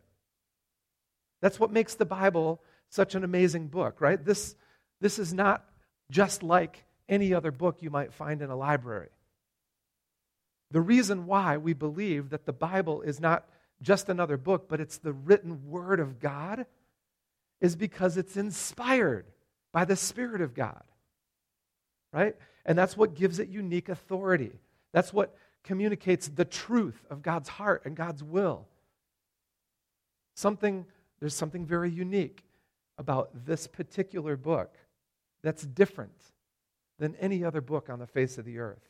That's 1.40 1.58
what 1.58 1.72
makes 1.72 1.94
the 1.94 2.04
Bible 2.04 2.62
such 2.90 3.14
an 3.14 3.24
amazing 3.24 3.68
book, 3.68 4.00
right? 4.00 4.22
This, 4.22 4.54
this 5.00 5.18
is 5.18 5.32
not 5.32 5.64
just 6.10 6.42
like 6.42 6.84
any 7.08 7.32
other 7.34 7.50
book 7.50 7.78
you 7.80 7.90
might 7.90 8.12
find 8.12 8.42
in 8.42 8.50
a 8.50 8.56
library. 8.56 9.08
The 10.70 10.80
reason 10.80 11.26
why 11.26 11.56
we 11.56 11.72
believe 11.72 12.30
that 12.30 12.46
the 12.46 12.52
Bible 12.52 13.02
is 13.02 13.20
not 13.20 13.48
just 13.82 14.08
another 14.08 14.36
book, 14.36 14.68
but 14.68 14.80
it's 14.80 14.98
the 14.98 15.12
written 15.12 15.68
word 15.68 16.00
of 16.00 16.20
God 16.20 16.66
is 17.60 17.76
because 17.76 18.16
it's 18.16 18.36
inspired 18.36 19.26
by 19.72 19.84
the 19.84 19.96
Spirit 19.96 20.40
of 20.40 20.54
God. 20.54 20.82
Right? 22.12 22.36
And 22.64 22.76
that's 22.76 22.96
what 22.96 23.14
gives 23.14 23.38
it 23.38 23.48
unique 23.48 23.88
authority. 23.88 24.52
That's 24.92 25.12
what 25.12 25.36
communicates 25.62 26.28
the 26.28 26.44
truth 26.44 27.04
of 27.10 27.22
God's 27.22 27.48
heart 27.48 27.82
and 27.84 27.94
God's 27.94 28.22
will. 28.22 28.66
Something, 30.34 30.86
there's 31.20 31.34
something 31.34 31.66
very 31.66 31.90
unique 31.90 32.44
about 32.98 33.46
this 33.46 33.66
particular 33.66 34.36
book 34.36 34.76
that's 35.42 35.62
different 35.62 36.32
than 36.98 37.14
any 37.16 37.44
other 37.44 37.60
book 37.60 37.88
on 37.88 37.98
the 37.98 38.06
face 38.06 38.38
of 38.38 38.44
the 38.44 38.58
earth. 38.58 38.88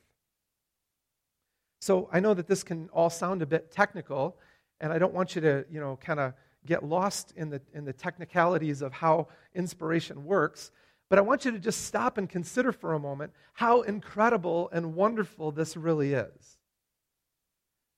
So 1.81 2.09
I 2.13 2.21
know 2.21 2.35
that 2.35 2.47
this 2.47 2.63
can 2.63 2.89
all 2.93 3.09
sound 3.09 3.41
a 3.41 3.47
bit 3.47 3.71
technical, 3.71 4.37
and 4.81 4.93
I 4.93 4.99
don't 4.99 5.15
want 5.15 5.35
you 5.35 5.41
to, 5.43 5.65
you 5.71 5.81
know, 5.81 5.97
kind 5.97 6.21
of 6.21 6.35
get 6.67 6.85
lost 6.85 7.33
in 7.37 7.49
the, 7.49 7.61
in 7.73 7.85
the 7.85 7.93
technicalities 7.93 8.83
of 8.83 8.93
how 8.93 9.29
inspiration 9.55 10.25
works. 10.25 10.73
But 11.11 11.19
I 11.19 11.23
want 11.23 11.45
you 11.45 11.51
to 11.51 11.59
just 11.59 11.85
stop 11.85 12.17
and 12.17 12.29
consider 12.29 12.71
for 12.73 12.95
a 12.95 13.01
moment 13.01 13.33
how 13.53 13.83
incredible 13.83 14.71
and 14.73 14.95
wonderful 14.95 15.51
this 15.51 15.77
really 15.77 16.15
is. 16.15 16.59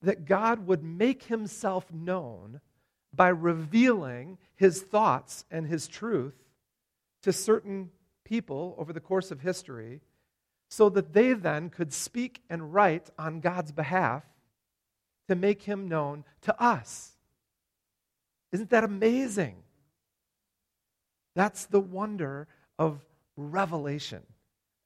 That 0.00 0.25
God 0.25 0.66
would 0.66 0.83
make 0.83 1.25
himself 1.25 1.92
known 1.92 2.61
by 3.14 3.28
revealing 3.28 4.38
his 4.57 4.81
thoughts 4.81 5.45
and 5.50 5.66
his 5.66 5.87
truth 5.87 6.35
to 7.23 7.33
certain 7.33 7.90
people 8.25 8.75
over 8.78 8.95
the 8.95 9.00
course 9.00 9.31
of 9.31 9.42
history 9.42 10.00
so 10.71 10.88
that 10.88 11.12
they 11.12 11.35
then 11.35 11.69
could 11.69 11.92
speak 11.92 12.42
and 12.49 12.73
write 12.73 13.11
on 13.19 13.40
God's 13.40 13.73
behalf 13.73 14.25
to 15.28 15.35
make 15.35 15.62
him 15.62 15.87
known 15.87 16.25
to 16.40 16.61
us. 16.61 17.12
Isn't 18.52 18.71
that 18.71 18.85
amazing? 18.85 19.57
That's 21.35 21.66
the 21.66 21.81
wonder 21.81 22.49
of 22.83 22.99
revelation 23.37 24.23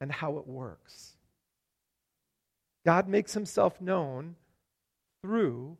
and 0.02 0.12
how 0.12 0.36
it 0.36 0.46
works. 0.46 1.16
God 2.84 3.08
makes 3.08 3.32
himself 3.32 3.80
known 3.80 4.36
through 5.22 5.78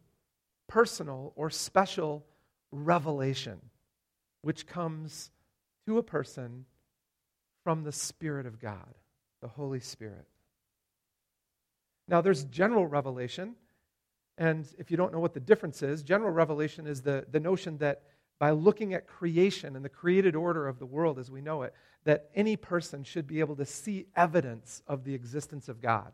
personal 0.67 1.35
or 1.37 1.51
special 1.51 2.25
revelation, 2.73 3.61
which 4.41 4.67
comes 4.67 5.31
to 5.87 5.99
a 5.99 6.03
person 6.03 6.65
from 7.63 7.85
the 7.85 7.93
Spirit 7.93 8.47
of 8.47 8.59
God 8.59 8.95
the 9.43 9.49
Holy 9.49 9.81
Spirit. 9.81 10.27
Now, 12.09 12.23
there's 12.23 12.45
general 12.45 12.87
revelation, 12.87 13.55
and 14.39 14.67
if 14.79 14.91
you 14.91 14.97
don't 14.97 15.13
know 15.13 15.21
what 15.21 15.35
the 15.35 15.41
difference 15.41 15.83
is, 15.83 16.03
general 16.03 16.31
revelation 16.31 16.87
is 16.87 17.03
the, 17.03 17.27
the 17.31 17.39
notion 17.39 17.77
that 17.79 18.05
by 18.38 18.50
looking 18.50 18.95
at 18.95 19.07
creation 19.07 19.76
and 19.76 19.85
the 19.85 19.88
created 19.88 20.37
order 20.37 20.69
of 20.69 20.78
the 20.78 20.87
world 20.87 21.19
as 21.19 21.31
we 21.31 21.40
know 21.40 21.62
it, 21.62 21.75
that 22.05 22.31
any 22.35 22.57
person 22.57 23.02
should 23.02 23.26
be 23.26 23.40
able 23.40 23.57
to 23.57 23.66
see 23.66 24.07
evidence 24.14 24.83
of 24.87 25.05
the 25.05 25.14
existence 25.14 25.69
of 25.69 25.81
God. 25.81 26.12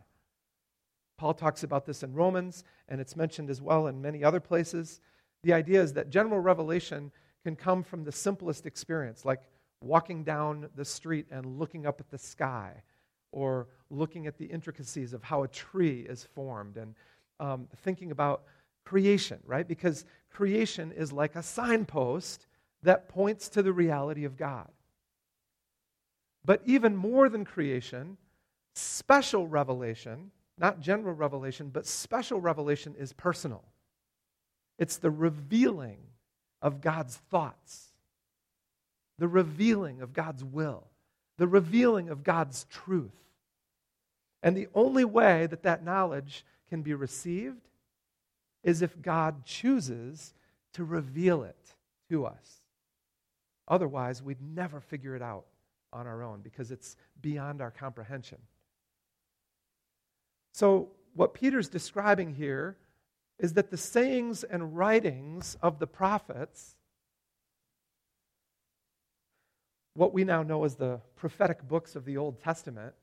Paul 1.19 1.35
talks 1.35 1.63
about 1.63 1.85
this 1.87 2.03
in 2.03 2.15
Romans, 2.15 2.65
and 2.89 3.01
it's 3.01 3.17
mentioned 3.17 3.51
as 3.51 3.61
well 3.61 3.87
in 3.87 4.01
many 4.01 4.25
other 4.25 4.41
places. 4.41 5.01
The 5.43 5.53
idea 5.53 5.83
is 5.83 5.93
that 5.93 6.11
general 6.11 6.41
revelation 6.41 7.13
can 7.45 7.57
come 7.57 7.83
from 7.83 8.05
the 8.05 8.13
simplest 8.13 8.67
experience, 8.67 9.25
like 9.25 9.43
walking 9.83 10.25
down 10.25 10.69
the 10.75 10.85
street 10.85 11.27
and 11.31 11.59
looking 11.59 11.87
up 11.87 12.01
at 12.01 12.11
the 12.11 12.19
sky, 12.19 12.83
or 13.33 13.69
looking 13.91 14.27
at 14.27 14.39
the 14.39 14.47
intricacies 14.47 15.13
of 15.13 15.23
how 15.23 15.43
a 15.43 15.49
tree 15.49 16.07
is 16.09 16.25
formed 16.35 16.77
and 16.77 16.95
um, 17.41 17.69
thinking 17.79 18.11
about 18.11 18.45
creation, 18.85 19.39
right? 19.45 19.67
Because 19.67 20.05
creation 20.33 20.93
is 20.93 21.13
like 21.13 21.37
a 21.37 21.43
signpost 21.43 22.47
that 22.83 23.09
points 23.09 23.49
to 23.51 23.63
the 23.63 23.73
reality 23.73 24.25
of 24.25 24.37
God. 24.37 24.69
But 26.45 26.63
even 26.65 26.97
more 26.97 27.29
than 27.29 27.45
creation, 27.45 28.17
special 28.75 29.47
revelation, 29.47 30.31
not 30.59 30.81
general 30.81 31.15
revelation, 31.15 31.71
but 31.73 31.87
special 31.87 32.41
revelation 32.41 32.95
is 32.99 33.13
personal. 33.13 33.63
It's 34.79 34.97
the 34.97 35.11
revealing 35.11 35.99
of 36.61 36.81
God's 36.81 37.17
thoughts, 37.31 37.89
the 39.19 39.29
revealing 39.29 40.01
of 40.01 40.13
God's 40.13 40.43
will, 40.43 40.89
the 41.39 41.47
revealing 41.47 42.09
of 42.09 42.25
God's 42.25 42.65
truth. 42.71 43.11
And 44.43 44.57
the 44.57 44.69
only 44.75 45.05
way 45.05 45.47
that 45.47 45.63
that 45.63 45.85
knowledge 45.85 46.45
can 46.69 46.83
be 46.83 46.95
received 46.95 47.69
is 48.63 48.83
if 48.83 49.01
God 49.01 49.45
chooses 49.45 50.35
to 50.75 50.85
reveal 50.85 51.43
it 51.43 51.75
to 52.09 52.27
us. 52.27 52.61
Otherwise, 53.69 54.23
we'd 54.23 54.43
never 54.43 54.81
figure 54.81 55.15
it 55.17 55.23
out 55.23 55.47
on 55.93 56.07
our 56.07 56.23
own 56.23 56.41
because 56.41 56.71
it's 56.71 56.97
beyond 57.21 57.61
our 57.61 57.71
comprehension. 57.71 58.39
So, 60.53 60.91
what 61.15 61.35
Peter's 61.35 61.69
describing 61.69 62.35
here 62.35 62.77
is 63.39 63.55
that 63.55 63.71
the 63.71 63.77
sayings 63.77 64.45
and 64.45 64.77
writings 64.77 65.57
of 65.63 65.79
the 65.79 65.87
prophets, 65.87 66.77
what 69.95 70.15
we 70.15 70.25
now 70.25 70.43
know 70.43 70.65
as 70.65 70.77
the 70.77 71.01
prophetic 71.17 71.67
books 71.69 71.97
of 71.97 72.05
the 72.05 72.17
Old 72.17 72.41
Testament, 72.41 72.95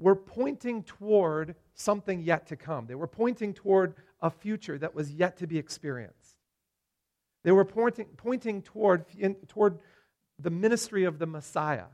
were 0.00 0.16
pointing 0.16 0.82
toward 0.82 1.54
something 1.74 2.20
yet 2.20 2.46
to 2.48 2.56
come. 2.56 2.86
They 2.86 2.94
were 2.94 3.06
pointing 3.06 3.54
toward 3.54 3.94
a 4.24 4.30
future 4.30 4.78
that 4.78 4.94
was 4.94 5.12
yet 5.12 5.36
to 5.36 5.46
be 5.46 5.58
experienced. 5.58 6.34
They 7.44 7.52
were 7.52 7.66
pointing, 7.66 8.06
pointing 8.16 8.62
toward, 8.62 9.04
in, 9.18 9.34
toward 9.48 9.78
the 10.38 10.50
ministry 10.50 11.04
of 11.04 11.18
the 11.18 11.26
Messiah, 11.26 11.84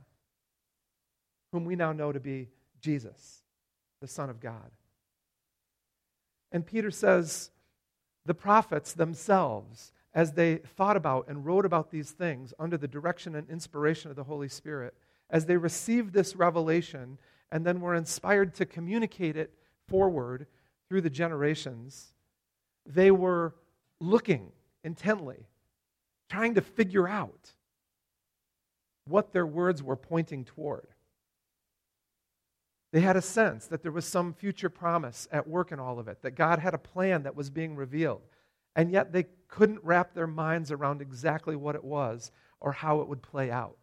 whom 1.51 1.65
we 1.65 1.75
now 1.75 1.93
know 1.93 2.13
to 2.13 2.21
be 2.21 2.49
Jesus, 2.81 3.43
the 4.01 4.07
Son 4.07 4.31
of 4.31 4.41
God. 4.41 4.71
And 6.53 6.65
Peter 6.65 6.93
says, 6.93 7.51
the 8.27 8.35
prophets 8.35 8.93
themselves, 8.93 9.93
as 10.15 10.33
they 10.33 10.57
thought 10.77 10.97
about 10.97 11.27
and 11.27 11.45
wrote 11.45 11.65
about 11.65 11.91
these 11.91 12.13
things 12.13 12.55
under 12.61 12.77
the 12.77 12.89
direction 12.89 13.35
and 13.35 13.51
inspiration 13.51 14.09
of 14.09 14.17
the 14.17 14.25
Holy 14.25 14.49
Spirit, 14.49 14.95
as 15.31 15.47
they 15.47 15.57
received 15.57 16.13
this 16.13 16.37
revelation 16.37 17.19
and 17.51 17.67
then 17.67 17.81
were 17.81 17.95
inspired 17.97 18.55
to 18.55 18.67
communicate 18.67 19.37
it 19.37 19.53
forward 19.89 20.47
through 20.89 21.01
the 21.01 21.11
generations, 21.11 22.10
they 22.95 23.11
were 23.11 23.55
looking 24.01 24.53
intently, 24.85 25.47
trying 26.29 26.55
to 26.55 26.61
figure 26.61 27.09
out 27.09 27.53
what 29.07 29.33
their 29.33 29.47
words 29.47 29.83
were 29.83 29.97
pointing 29.97 30.45
toward. 30.45 30.87
They 32.93 33.01
had 33.01 33.17
a 33.17 33.23
sense 33.23 33.67
that 33.67 33.83
there 33.83 33.93
was 33.93 34.05
some 34.05 34.33
future 34.33 34.69
promise 34.69 35.29
at 35.31 35.47
work 35.47 35.71
in 35.71 35.79
all 35.79 35.99
of 35.99 36.09
it, 36.09 36.23
that 36.23 36.33
God 36.33 36.59
had 36.59 36.75
a 36.75 36.79
plan 36.79 37.23
that 37.23 37.37
was 37.37 37.51
being 37.51 37.77
revealed. 37.77 38.23
And 38.75 38.91
yet 38.91 39.13
they 39.13 39.27
couldn't 39.49 39.85
wrap 39.85 40.15
their 40.15 40.27
minds 40.27 40.71
around 40.73 41.01
exactly 41.01 41.57
what 41.57 41.75
it 41.75 41.85
was 41.85 42.31
or 42.61 42.73
how 42.73 43.01
it 43.01 43.09
would 43.09 43.23
play 43.23 43.51
out. 43.51 43.79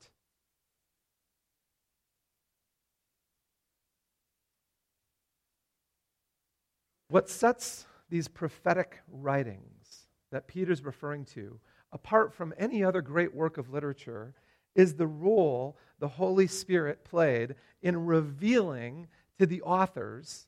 What 7.10 7.30
sets 7.30 7.87
these 8.10 8.28
prophetic 8.28 9.00
writings 9.12 10.08
that 10.32 10.48
Peter's 10.48 10.84
referring 10.84 11.26
to 11.26 11.60
apart 11.92 12.34
from 12.34 12.54
any 12.58 12.84
other 12.84 13.02
great 13.02 13.34
work 13.34 13.58
of 13.58 13.70
literature 13.70 14.34
is 14.76 14.96
the 14.96 15.08
role 15.08 15.78
the 16.00 16.08
Holy 16.08 16.48
Spirit 16.48 17.04
played 17.04 17.56
in 17.82 18.06
revealing 18.06 19.08
to 19.40 19.46
the 19.46 19.62
authors 19.62 20.48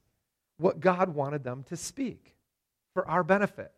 what 0.57 0.79
God 0.79 1.09
wanted 1.09 1.43
them 1.43 1.63
to 1.63 1.77
speak 1.77 2.35
for 2.93 3.07
our 3.07 3.23
benefit. 3.23 3.71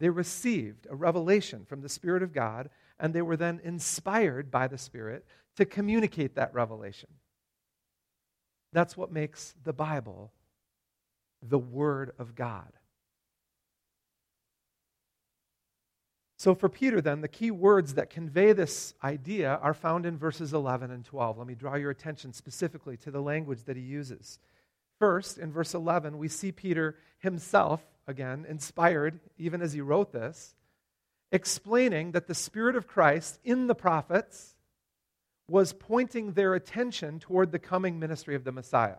They 0.00 0.08
received 0.08 0.86
a 0.88 0.96
revelation 0.96 1.64
from 1.64 1.82
the 1.82 1.88
Spirit 1.88 2.22
of 2.22 2.32
God, 2.32 2.70
and 2.98 3.12
they 3.12 3.22
were 3.22 3.36
then 3.36 3.60
inspired 3.62 4.50
by 4.50 4.68
the 4.68 4.78
Spirit 4.78 5.26
to 5.56 5.64
communicate 5.64 6.36
that 6.36 6.54
revelation. 6.54 7.10
That's 8.72 8.96
what 8.96 9.12
makes 9.12 9.54
the 9.64 9.72
Bible 9.72 10.32
the 11.42 11.58
Word 11.58 12.12
of 12.18 12.34
God. 12.34 12.72
So, 16.38 16.54
for 16.54 16.68
Peter, 16.68 17.00
then, 17.00 17.20
the 17.20 17.26
key 17.26 17.50
words 17.50 17.94
that 17.94 18.10
convey 18.10 18.52
this 18.52 18.94
idea 19.02 19.58
are 19.60 19.74
found 19.74 20.06
in 20.06 20.16
verses 20.16 20.52
11 20.52 20.92
and 20.92 21.04
12. 21.04 21.36
Let 21.36 21.46
me 21.48 21.56
draw 21.56 21.74
your 21.74 21.90
attention 21.90 22.32
specifically 22.32 22.96
to 22.98 23.10
the 23.10 23.20
language 23.20 23.64
that 23.64 23.76
he 23.76 23.82
uses. 23.82 24.38
First, 25.00 25.38
in 25.38 25.52
verse 25.52 25.74
11, 25.74 26.16
we 26.16 26.28
see 26.28 26.52
Peter 26.52 26.96
himself, 27.18 27.84
again, 28.06 28.46
inspired, 28.48 29.18
even 29.36 29.60
as 29.60 29.72
he 29.72 29.80
wrote 29.80 30.12
this, 30.12 30.54
explaining 31.32 32.12
that 32.12 32.28
the 32.28 32.34
Spirit 32.34 32.76
of 32.76 32.86
Christ 32.86 33.40
in 33.42 33.66
the 33.66 33.74
prophets 33.74 34.54
was 35.48 35.72
pointing 35.72 36.32
their 36.32 36.54
attention 36.54 37.18
toward 37.18 37.50
the 37.50 37.58
coming 37.58 37.98
ministry 37.98 38.36
of 38.36 38.44
the 38.44 38.52
Messiah. 38.52 38.98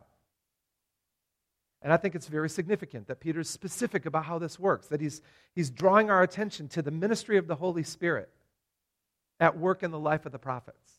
And 1.81 1.93
I 1.93 1.97
think 1.97 2.13
it's 2.13 2.27
very 2.27 2.49
significant 2.49 3.07
that 3.07 3.19
Peter's 3.19 3.49
specific 3.49 4.05
about 4.05 4.25
how 4.25 4.37
this 4.37 4.59
works, 4.59 4.87
that 4.87 4.99
he's, 4.99 5.21
he's 5.55 5.69
drawing 5.69 6.09
our 6.09 6.21
attention 6.23 6.67
to 6.69 6.81
the 6.81 6.91
ministry 6.91 7.37
of 7.37 7.47
the 7.47 7.55
Holy 7.55 7.83
Spirit 7.83 8.29
at 9.39 9.57
work 9.57 9.81
in 9.81 9.91
the 9.91 9.99
life 9.99 10.25
of 10.25 10.33
the 10.33 10.39
prophets. 10.39 10.91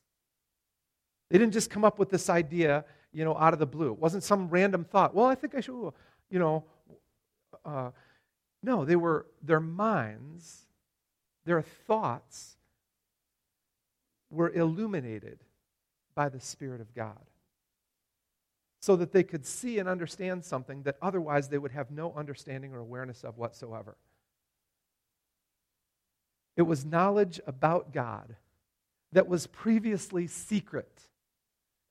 They 1.28 1.38
didn't 1.38 1.52
just 1.52 1.70
come 1.70 1.84
up 1.84 1.99
with 1.99 2.08
this 2.08 2.30
idea, 2.30 2.84
you 3.12 3.25
know, 3.25 3.37
out 3.37 3.52
of 3.52 3.58
the 3.58 3.66
blue. 3.66 3.92
It 3.92 3.99
wasn't 3.99 4.25
some 4.25 4.49
random 4.49 4.84
thought. 4.84 5.14
Well, 5.14 5.26
I 5.26 5.34
think 5.34 5.54
I 5.54 5.60
should, 5.60 5.93
you 6.30 6.38
know. 6.38 6.64
Uh, 7.64 7.90
no, 8.62 8.84
they 8.84 8.97
were, 8.97 9.26
their 9.43 9.60
minds, 9.60 10.66
their 11.45 11.62
thoughts 11.62 12.56
were 14.30 14.50
illuminated 14.50 15.40
by 16.14 16.28
the 16.28 16.40
Spirit 16.40 16.80
of 16.80 16.95
God 16.95 17.19
so 18.80 18.97
that 18.97 19.12
they 19.12 19.23
could 19.23 19.45
see 19.45 19.78
and 19.78 19.88
understand 19.88 20.45
something 20.45 20.82
that 20.82 20.97
otherwise 21.02 21.49
they 21.49 21.58
would 21.58 21.73
have 21.73 21.90
no 21.90 22.12
understanding 22.14 22.73
or 22.73 22.78
awareness 22.78 23.23
of 23.23 23.36
whatsoever. 23.36 23.97
It 26.56 26.62
was 26.62 26.84
knowledge 26.84 27.40
about 27.47 27.93
God 27.93 28.36
that 29.12 29.28
was 29.28 29.47
previously 29.47 30.26
secret 30.26 31.02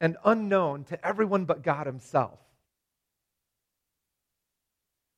and 0.02 0.17
unknown 0.25 0.84
to 0.86 1.06
everyone 1.06 1.45
but 1.45 1.62
God 1.62 1.86
Himself. 1.86 2.39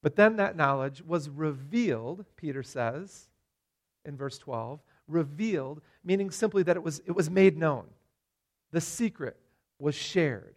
But 0.01 0.15
then 0.15 0.37
that 0.37 0.57
knowledge 0.57 1.01
was 1.03 1.29
revealed, 1.29 2.25
Peter 2.35 2.63
says 2.63 3.27
in 4.03 4.17
verse 4.17 4.37
12, 4.39 4.79
revealed, 5.07 5.81
meaning 6.03 6.31
simply 6.31 6.63
that 6.63 6.75
it 6.75 6.83
was, 6.83 7.01
it 7.05 7.11
was 7.11 7.29
made 7.29 7.57
known. 7.57 7.85
The 8.71 8.81
secret 8.81 9.37
was 9.77 9.95
shared. 9.95 10.55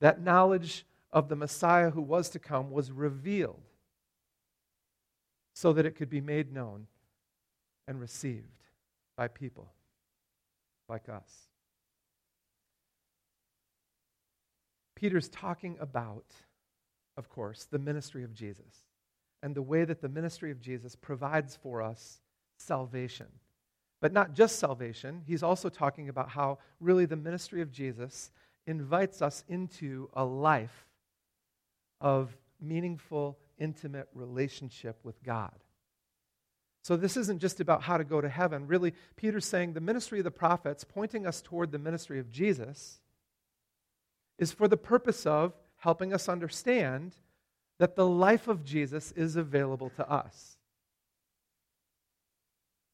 That 0.00 0.20
knowledge 0.20 0.86
of 1.12 1.28
the 1.28 1.36
Messiah 1.36 1.90
who 1.90 2.02
was 2.02 2.28
to 2.30 2.38
come 2.38 2.70
was 2.70 2.90
revealed 2.90 3.62
so 5.54 5.72
that 5.72 5.86
it 5.86 5.94
could 5.94 6.10
be 6.10 6.20
made 6.20 6.52
known 6.52 6.86
and 7.86 8.00
received 8.00 8.64
by 9.16 9.28
people 9.28 9.72
like 10.88 11.08
us. 11.08 11.48
Peter's 14.96 15.28
talking 15.28 15.76
about, 15.80 16.24
of 17.16 17.28
course, 17.28 17.66
the 17.70 17.78
ministry 17.78 18.24
of 18.24 18.34
Jesus 18.34 18.84
and 19.42 19.54
the 19.54 19.62
way 19.62 19.84
that 19.84 20.00
the 20.00 20.08
ministry 20.08 20.50
of 20.50 20.60
Jesus 20.60 20.96
provides 20.96 21.56
for 21.56 21.82
us 21.82 22.20
salvation. 22.58 23.26
But 24.00 24.12
not 24.12 24.34
just 24.34 24.58
salvation, 24.58 25.22
he's 25.26 25.42
also 25.42 25.68
talking 25.68 26.08
about 26.08 26.30
how 26.30 26.58
really 26.80 27.06
the 27.06 27.16
ministry 27.16 27.60
of 27.60 27.70
Jesus 27.70 28.30
invites 28.66 29.22
us 29.22 29.44
into 29.48 30.08
a 30.14 30.24
life 30.24 30.86
of 32.00 32.36
meaningful, 32.60 33.38
intimate 33.58 34.08
relationship 34.14 34.98
with 35.02 35.22
God. 35.22 35.54
So, 36.82 36.96
this 36.96 37.16
isn't 37.16 37.40
just 37.40 37.60
about 37.60 37.82
how 37.82 37.96
to 37.96 38.04
go 38.04 38.20
to 38.20 38.28
heaven. 38.28 38.66
Really, 38.66 38.92
Peter's 39.16 39.46
saying 39.46 39.72
the 39.72 39.80
ministry 39.80 40.18
of 40.18 40.24
the 40.24 40.30
prophets, 40.30 40.84
pointing 40.84 41.26
us 41.26 41.40
toward 41.40 41.72
the 41.72 41.78
ministry 41.78 42.18
of 42.18 42.30
Jesus, 42.30 43.00
is 44.38 44.52
for 44.52 44.68
the 44.68 44.76
purpose 44.76 45.24
of 45.24 45.54
helping 45.76 46.12
us 46.12 46.28
understand 46.28 47.14
that 47.78 47.96
the 47.96 48.06
life 48.06 48.48
of 48.48 48.64
Jesus 48.64 49.12
is 49.12 49.36
available 49.36 49.90
to 49.96 50.08
us. 50.10 50.56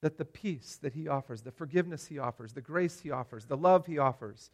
That 0.03 0.19
the 0.19 0.25
peace 0.25 0.79
that 0.83 0.95
he 0.95 1.09
offers, 1.09 1.43
the 1.43 1.51
forgiveness 1.51 2.07
he 2.07 2.19
offers, 2.19 2.53
the 2.53 2.61
grace 2.61 3.01
he 3.01 3.11
offers, 3.11 3.47
the 3.47 3.57
love 3.57 3.87
he 3.87 3.99
offers, 3.99 4.51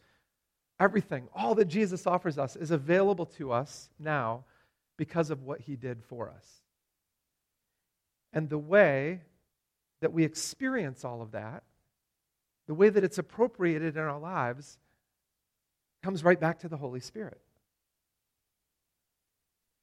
everything, 0.79 1.27
all 1.33 1.55
that 1.55 1.65
Jesus 1.65 2.05
offers 2.05 2.37
us 2.37 2.55
is 2.55 2.71
available 2.71 3.25
to 3.25 3.51
us 3.51 3.89
now 3.99 4.43
because 4.97 5.29
of 5.29 5.43
what 5.43 5.61
he 5.61 5.75
did 5.75 6.03
for 6.03 6.29
us. 6.29 6.61
And 8.33 8.49
the 8.49 8.57
way 8.57 9.21
that 10.01 10.13
we 10.13 10.23
experience 10.23 11.03
all 11.03 11.21
of 11.21 11.31
that, 11.31 11.63
the 12.67 12.73
way 12.73 12.89
that 12.89 13.03
it's 13.03 13.17
appropriated 13.17 13.95
in 13.95 14.03
our 14.03 14.19
lives, 14.19 14.77
comes 16.03 16.23
right 16.23 16.39
back 16.39 16.59
to 16.59 16.69
the 16.69 16.77
Holy 16.77 16.99
Spirit. 16.99 17.39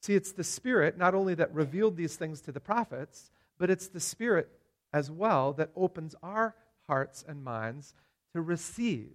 See, 0.02 0.14
it's 0.14 0.32
the 0.32 0.44
Spirit 0.44 0.98
not 0.98 1.14
only 1.14 1.34
that 1.34 1.54
revealed 1.54 1.96
these 1.96 2.16
things 2.16 2.40
to 2.42 2.52
the 2.52 2.60
prophets, 2.60 3.30
but 3.58 3.70
it's 3.70 3.88
the 3.88 4.00
Spirit 4.00 4.50
as 4.92 5.10
well 5.10 5.54
that 5.54 5.70
opens 5.74 6.14
our 6.22 6.54
hearts 6.86 7.24
and 7.26 7.42
minds 7.42 7.94
to 8.34 8.42
receive 8.42 9.10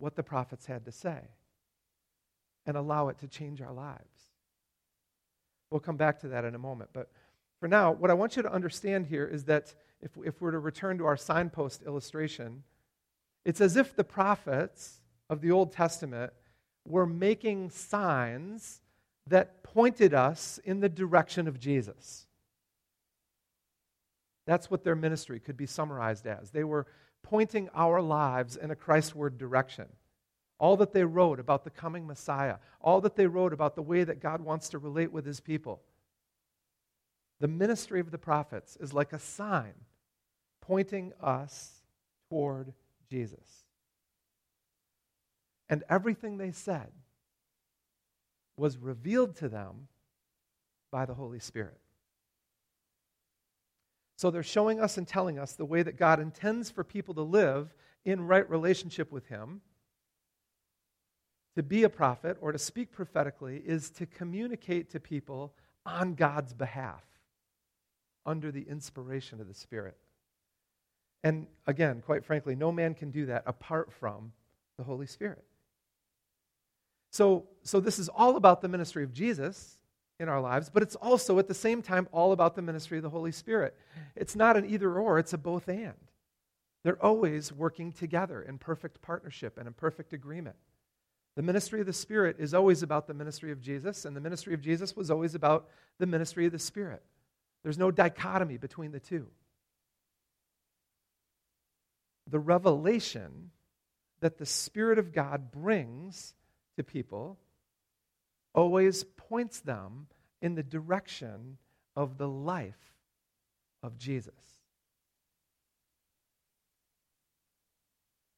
what 0.00 0.16
the 0.16 0.22
prophets 0.22 0.66
had 0.66 0.84
to 0.86 0.92
say 0.92 1.18
and 2.66 2.76
allow 2.76 3.08
it 3.08 3.18
to 3.18 3.28
change 3.28 3.60
our 3.60 3.72
lives. 3.72 4.00
We'll 5.70 5.80
come 5.80 5.96
back 5.96 6.20
to 6.20 6.28
that 6.28 6.44
in 6.44 6.54
a 6.54 6.58
moment. 6.58 6.90
But 6.92 7.10
for 7.60 7.68
now, 7.68 7.92
what 7.92 8.10
I 8.10 8.14
want 8.14 8.36
you 8.36 8.42
to 8.42 8.52
understand 8.52 9.06
here 9.06 9.26
is 9.26 9.44
that 9.44 9.74
if, 10.00 10.10
if 10.24 10.40
we're 10.40 10.50
to 10.50 10.58
return 10.58 10.98
to 10.98 11.06
our 11.06 11.16
signpost 11.16 11.82
illustration, 11.82 12.64
it's 13.44 13.60
as 13.60 13.76
if 13.76 13.94
the 13.94 14.04
prophets 14.04 15.00
of 15.28 15.40
the 15.40 15.50
Old 15.50 15.72
Testament 15.72 16.32
were 16.86 17.06
making 17.06 17.70
signs 17.70 18.80
that 19.26 19.62
pointed 19.62 20.14
us 20.14 20.58
in 20.64 20.80
the 20.80 20.88
direction 20.88 21.46
of 21.46 21.60
Jesus. 21.60 22.26
That's 24.46 24.70
what 24.70 24.82
their 24.82 24.96
ministry 24.96 25.38
could 25.38 25.56
be 25.56 25.66
summarized 25.66 26.26
as. 26.26 26.50
They 26.50 26.64
were 26.64 26.86
pointing 27.22 27.68
our 27.74 28.00
lives 28.00 28.56
in 28.56 28.70
a 28.70 28.76
Christward 28.76 29.38
direction. 29.38 29.86
All 30.58 30.76
that 30.76 30.92
they 30.92 31.04
wrote 31.04 31.40
about 31.40 31.64
the 31.64 31.70
coming 31.70 32.06
Messiah, 32.06 32.56
all 32.80 33.00
that 33.00 33.16
they 33.16 33.26
wrote 33.26 33.52
about 33.52 33.74
the 33.74 33.82
way 33.82 34.04
that 34.04 34.20
God 34.20 34.40
wants 34.40 34.68
to 34.70 34.78
relate 34.78 35.12
with 35.12 35.24
his 35.24 35.40
people, 35.40 35.80
the 37.40 37.48
ministry 37.48 38.00
of 38.00 38.10
the 38.10 38.18
prophets 38.18 38.76
is 38.80 38.92
like 38.92 39.12
a 39.12 39.18
sign 39.18 39.72
pointing 40.60 41.12
us 41.22 41.80
toward 42.28 42.74
Jesus. 43.08 43.64
And 45.68 45.82
everything 45.88 46.36
they 46.36 46.52
said 46.52 46.90
was 48.56 48.76
revealed 48.76 49.36
to 49.36 49.48
them 49.48 49.88
by 50.90 51.06
the 51.06 51.14
Holy 51.14 51.38
Spirit. 51.38 51.79
So 54.20 54.30
they're 54.30 54.42
showing 54.42 54.80
us 54.80 54.98
and 54.98 55.08
telling 55.08 55.38
us 55.38 55.54
the 55.54 55.64
way 55.64 55.82
that 55.82 55.96
God 55.96 56.20
intends 56.20 56.68
for 56.68 56.84
people 56.84 57.14
to 57.14 57.22
live 57.22 57.74
in 58.04 58.26
right 58.26 58.48
relationship 58.50 59.10
with 59.10 59.26
Him. 59.28 59.62
To 61.56 61.62
be 61.62 61.84
a 61.84 61.88
prophet 61.88 62.36
or 62.42 62.52
to 62.52 62.58
speak 62.58 62.92
prophetically 62.92 63.62
is 63.64 63.88
to 63.92 64.04
communicate 64.04 64.90
to 64.90 65.00
people 65.00 65.54
on 65.86 66.16
God's 66.16 66.52
behalf 66.52 67.02
under 68.26 68.52
the 68.52 68.60
inspiration 68.60 69.40
of 69.40 69.48
the 69.48 69.54
Spirit. 69.54 69.96
And 71.24 71.46
again, 71.66 72.02
quite 72.04 72.22
frankly, 72.22 72.54
no 72.54 72.70
man 72.70 72.92
can 72.92 73.10
do 73.10 73.24
that 73.24 73.44
apart 73.46 73.90
from 73.90 74.32
the 74.76 74.84
Holy 74.84 75.06
Spirit. 75.06 75.44
So, 77.10 77.46
so 77.62 77.80
this 77.80 77.98
is 77.98 78.10
all 78.10 78.36
about 78.36 78.60
the 78.60 78.68
ministry 78.68 79.02
of 79.02 79.14
Jesus 79.14 79.78
in 80.20 80.28
our 80.28 80.40
lives, 80.40 80.70
but 80.72 80.82
it's 80.82 80.96
also 80.96 81.38
at 81.38 81.48
the 81.48 81.54
same 81.54 81.80
time 81.80 82.06
all 82.12 82.32
about 82.32 82.54
the 82.54 82.62
ministry 82.62 82.98
of 82.98 83.02
the 83.02 83.10
Holy 83.10 83.32
Spirit. 83.32 83.74
It's 84.14 84.36
not 84.36 84.56
an 84.56 84.68
either 84.68 84.92
or, 84.98 85.18
it's 85.18 85.32
a 85.32 85.38
both 85.38 85.68
and. 85.68 85.94
They're 86.84 87.02
always 87.02 87.52
working 87.52 87.92
together 87.92 88.42
in 88.42 88.58
perfect 88.58 89.00
partnership 89.02 89.56
and 89.56 89.66
in 89.66 89.72
perfect 89.72 90.12
agreement. 90.12 90.56
The 91.36 91.42
ministry 91.42 91.80
of 91.80 91.86
the 91.86 91.92
Spirit 91.92 92.36
is 92.38 92.52
always 92.52 92.82
about 92.82 93.06
the 93.06 93.14
ministry 93.14 93.50
of 93.50 93.62
Jesus, 93.62 94.04
and 94.04 94.14
the 94.14 94.20
ministry 94.20 94.52
of 94.52 94.60
Jesus 94.60 94.94
was 94.94 95.10
always 95.10 95.34
about 95.34 95.68
the 95.98 96.06
ministry 96.06 96.44
of 96.44 96.52
the 96.52 96.58
Spirit. 96.58 97.02
There's 97.62 97.78
no 97.78 97.90
dichotomy 97.90 98.58
between 98.58 98.92
the 98.92 99.00
two. 99.00 99.26
The 102.28 102.38
revelation 102.38 103.50
that 104.20 104.38
the 104.38 104.46
Spirit 104.46 104.98
of 104.98 105.12
God 105.12 105.50
brings 105.50 106.34
to 106.76 106.84
people 106.84 107.38
always 108.54 109.04
points 109.04 109.60
them 109.60 110.06
in 110.42 110.54
the 110.54 110.62
direction 110.62 111.58
of 111.96 112.18
the 112.18 112.28
life 112.28 112.94
of 113.82 113.98
Jesus. 113.98 114.34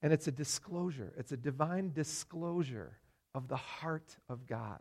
And 0.02 0.12
it's 0.12 0.26
a 0.26 0.32
disclosure, 0.32 1.12
it's 1.16 1.32
a 1.32 1.36
divine 1.36 1.92
disclosure 1.92 2.98
of 3.34 3.48
the 3.48 3.56
heart 3.56 4.16
of 4.28 4.46
God. 4.46 4.80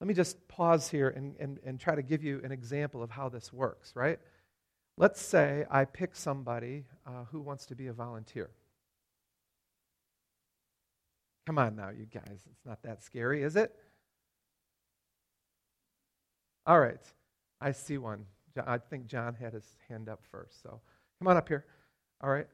Let 0.00 0.08
me 0.08 0.14
just 0.14 0.48
pause 0.48 0.88
here 0.88 1.08
and, 1.10 1.36
and, 1.38 1.58
and 1.64 1.78
try 1.78 1.94
to 1.94 2.02
give 2.02 2.24
you 2.24 2.40
an 2.42 2.52
example 2.52 3.02
of 3.02 3.10
how 3.10 3.28
this 3.28 3.52
works, 3.52 3.92
right? 3.94 4.18
Let's 4.96 5.20
say 5.20 5.66
I 5.70 5.84
pick 5.84 6.16
somebody 6.16 6.84
uh, 7.06 7.24
who 7.30 7.40
wants 7.40 7.66
to 7.66 7.74
be 7.74 7.86
a 7.88 7.92
volunteer. 7.92 8.50
Come 11.46 11.58
on 11.58 11.76
now, 11.76 11.90
you 11.90 12.06
guys. 12.06 12.40
It's 12.50 12.64
not 12.64 12.82
that 12.82 13.02
scary, 13.02 13.42
is 13.42 13.56
it? 13.56 13.74
All 16.66 16.80
right. 16.80 17.00
I 17.60 17.72
see 17.72 17.98
one. 17.98 18.24
I 18.66 18.78
think 18.78 19.06
John 19.06 19.34
had 19.34 19.52
his 19.52 19.76
hand 19.88 20.08
up 20.08 20.20
first. 20.30 20.62
So 20.62 20.80
come 21.18 21.28
on 21.28 21.36
up 21.36 21.48
here. 21.48 21.64
All 22.22 22.30
right. 22.30 22.46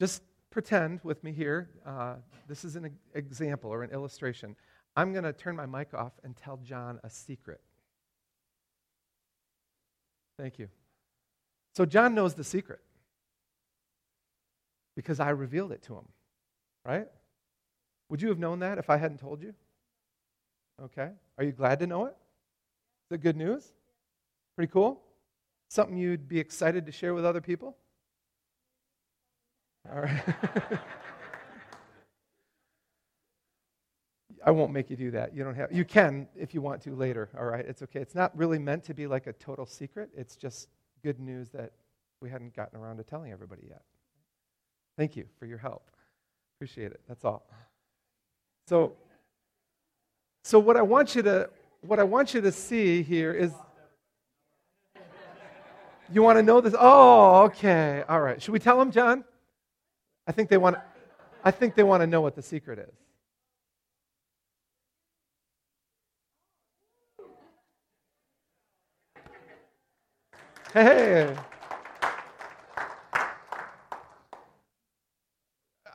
Just 0.00 0.22
pretend 0.50 1.00
with 1.04 1.22
me 1.22 1.32
here. 1.32 1.70
Uh, 1.86 2.14
this 2.48 2.64
is 2.64 2.76
an 2.76 2.90
example 3.14 3.70
or 3.70 3.82
an 3.82 3.90
illustration. 3.90 4.56
I'm 4.96 5.12
going 5.12 5.24
to 5.24 5.32
turn 5.32 5.54
my 5.54 5.66
mic 5.66 5.94
off 5.94 6.12
and 6.24 6.36
tell 6.36 6.56
John 6.58 6.98
a 7.04 7.10
secret. 7.10 7.60
Thank 10.38 10.58
you. 10.58 10.68
So, 11.76 11.84
John 11.84 12.14
knows 12.14 12.34
the 12.34 12.44
secret 12.44 12.80
because 14.96 15.20
I 15.20 15.30
revealed 15.30 15.72
it 15.72 15.82
to 15.84 15.94
him, 15.94 16.08
right? 16.84 17.06
Would 18.08 18.22
you 18.22 18.28
have 18.28 18.38
known 18.38 18.60
that 18.60 18.78
if 18.78 18.88
I 18.90 18.96
hadn't 18.96 19.18
told 19.18 19.42
you? 19.42 19.54
Okay. 20.82 21.10
Are 21.36 21.44
you 21.44 21.52
glad 21.52 21.80
to 21.80 21.86
know 21.86 22.06
it? 22.06 22.16
Is 23.10 23.16
it 23.16 23.20
good 23.22 23.36
news? 23.36 23.72
Pretty 24.56 24.70
cool? 24.72 25.02
Something 25.68 25.96
you'd 25.96 26.28
be 26.28 26.38
excited 26.38 26.86
to 26.86 26.92
share 26.92 27.14
with 27.14 27.24
other 27.24 27.40
people? 27.40 27.76
All 29.92 30.00
right. 30.00 30.22
I 34.44 34.50
won't 34.50 34.72
make 34.72 34.88
you 34.88 34.96
do 34.96 35.10
that. 35.12 35.34
You 35.34 35.44
don't 35.44 35.54
have 35.54 35.72
you 35.72 35.84
can 35.84 36.28
if 36.36 36.54
you 36.54 36.62
want 36.62 36.80
to 36.82 36.94
later, 36.94 37.28
all 37.36 37.44
right? 37.44 37.64
It's 37.66 37.82
okay. 37.82 38.00
It's 38.00 38.14
not 38.14 38.36
really 38.36 38.58
meant 38.58 38.84
to 38.84 38.94
be 38.94 39.06
like 39.06 39.26
a 39.26 39.32
total 39.34 39.66
secret. 39.66 40.10
It's 40.16 40.36
just 40.36 40.68
good 41.02 41.18
news 41.18 41.50
that 41.50 41.72
we 42.20 42.30
hadn't 42.30 42.54
gotten 42.54 42.78
around 42.78 42.96
to 42.98 43.04
telling 43.04 43.32
everybody 43.32 43.66
yet. 43.68 43.82
Thank 44.96 45.16
you 45.16 45.26
for 45.38 45.46
your 45.46 45.58
help. 45.58 45.90
Appreciate 46.56 46.92
it. 46.92 47.00
That's 47.08 47.24
all. 47.24 47.48
So, 48.68 48.92
so 50.44 50.58
what 50.58 50.76
I 50.76 50.82
want 50.82 51.14
you 51.14 51.22
to 51.22 51.48
what 51.80 51.98
I 51.98 52.02
want 52.02 52.34
you 52.34 52.42
to 52.42 52.52
see 52.52 53.02
here 53.02 53.32
is 53.32 53.50
you 56.12 56.22
want 56.22 56.36
to 56.36 56.42
know 56.42 56.60
this? 56.60 56.74
Oh, 56.78 57.44
okay. 57.44 58.04
All 58.10 58.20
right. 58.20 58.42
Should 58.42 58.52
we 58.52 58.58
tell 58.58 58.78
them, 58.78 58.90
John? 58.90 59.24
I 60.26 60.32
think 60.32 60.50
they 60.50 60.58
want 60.58 60.76
I 61.42 61.50
think 61.50 61.76
they 61.76 61.82
want 61.82 62.02
to 62.02 62.06
know 62.06 62.20
what 62.20 62.36
the 62.36 62.42
secret 62.42 62.78
is. 62.78 62.94
Hey. 70.74 71.34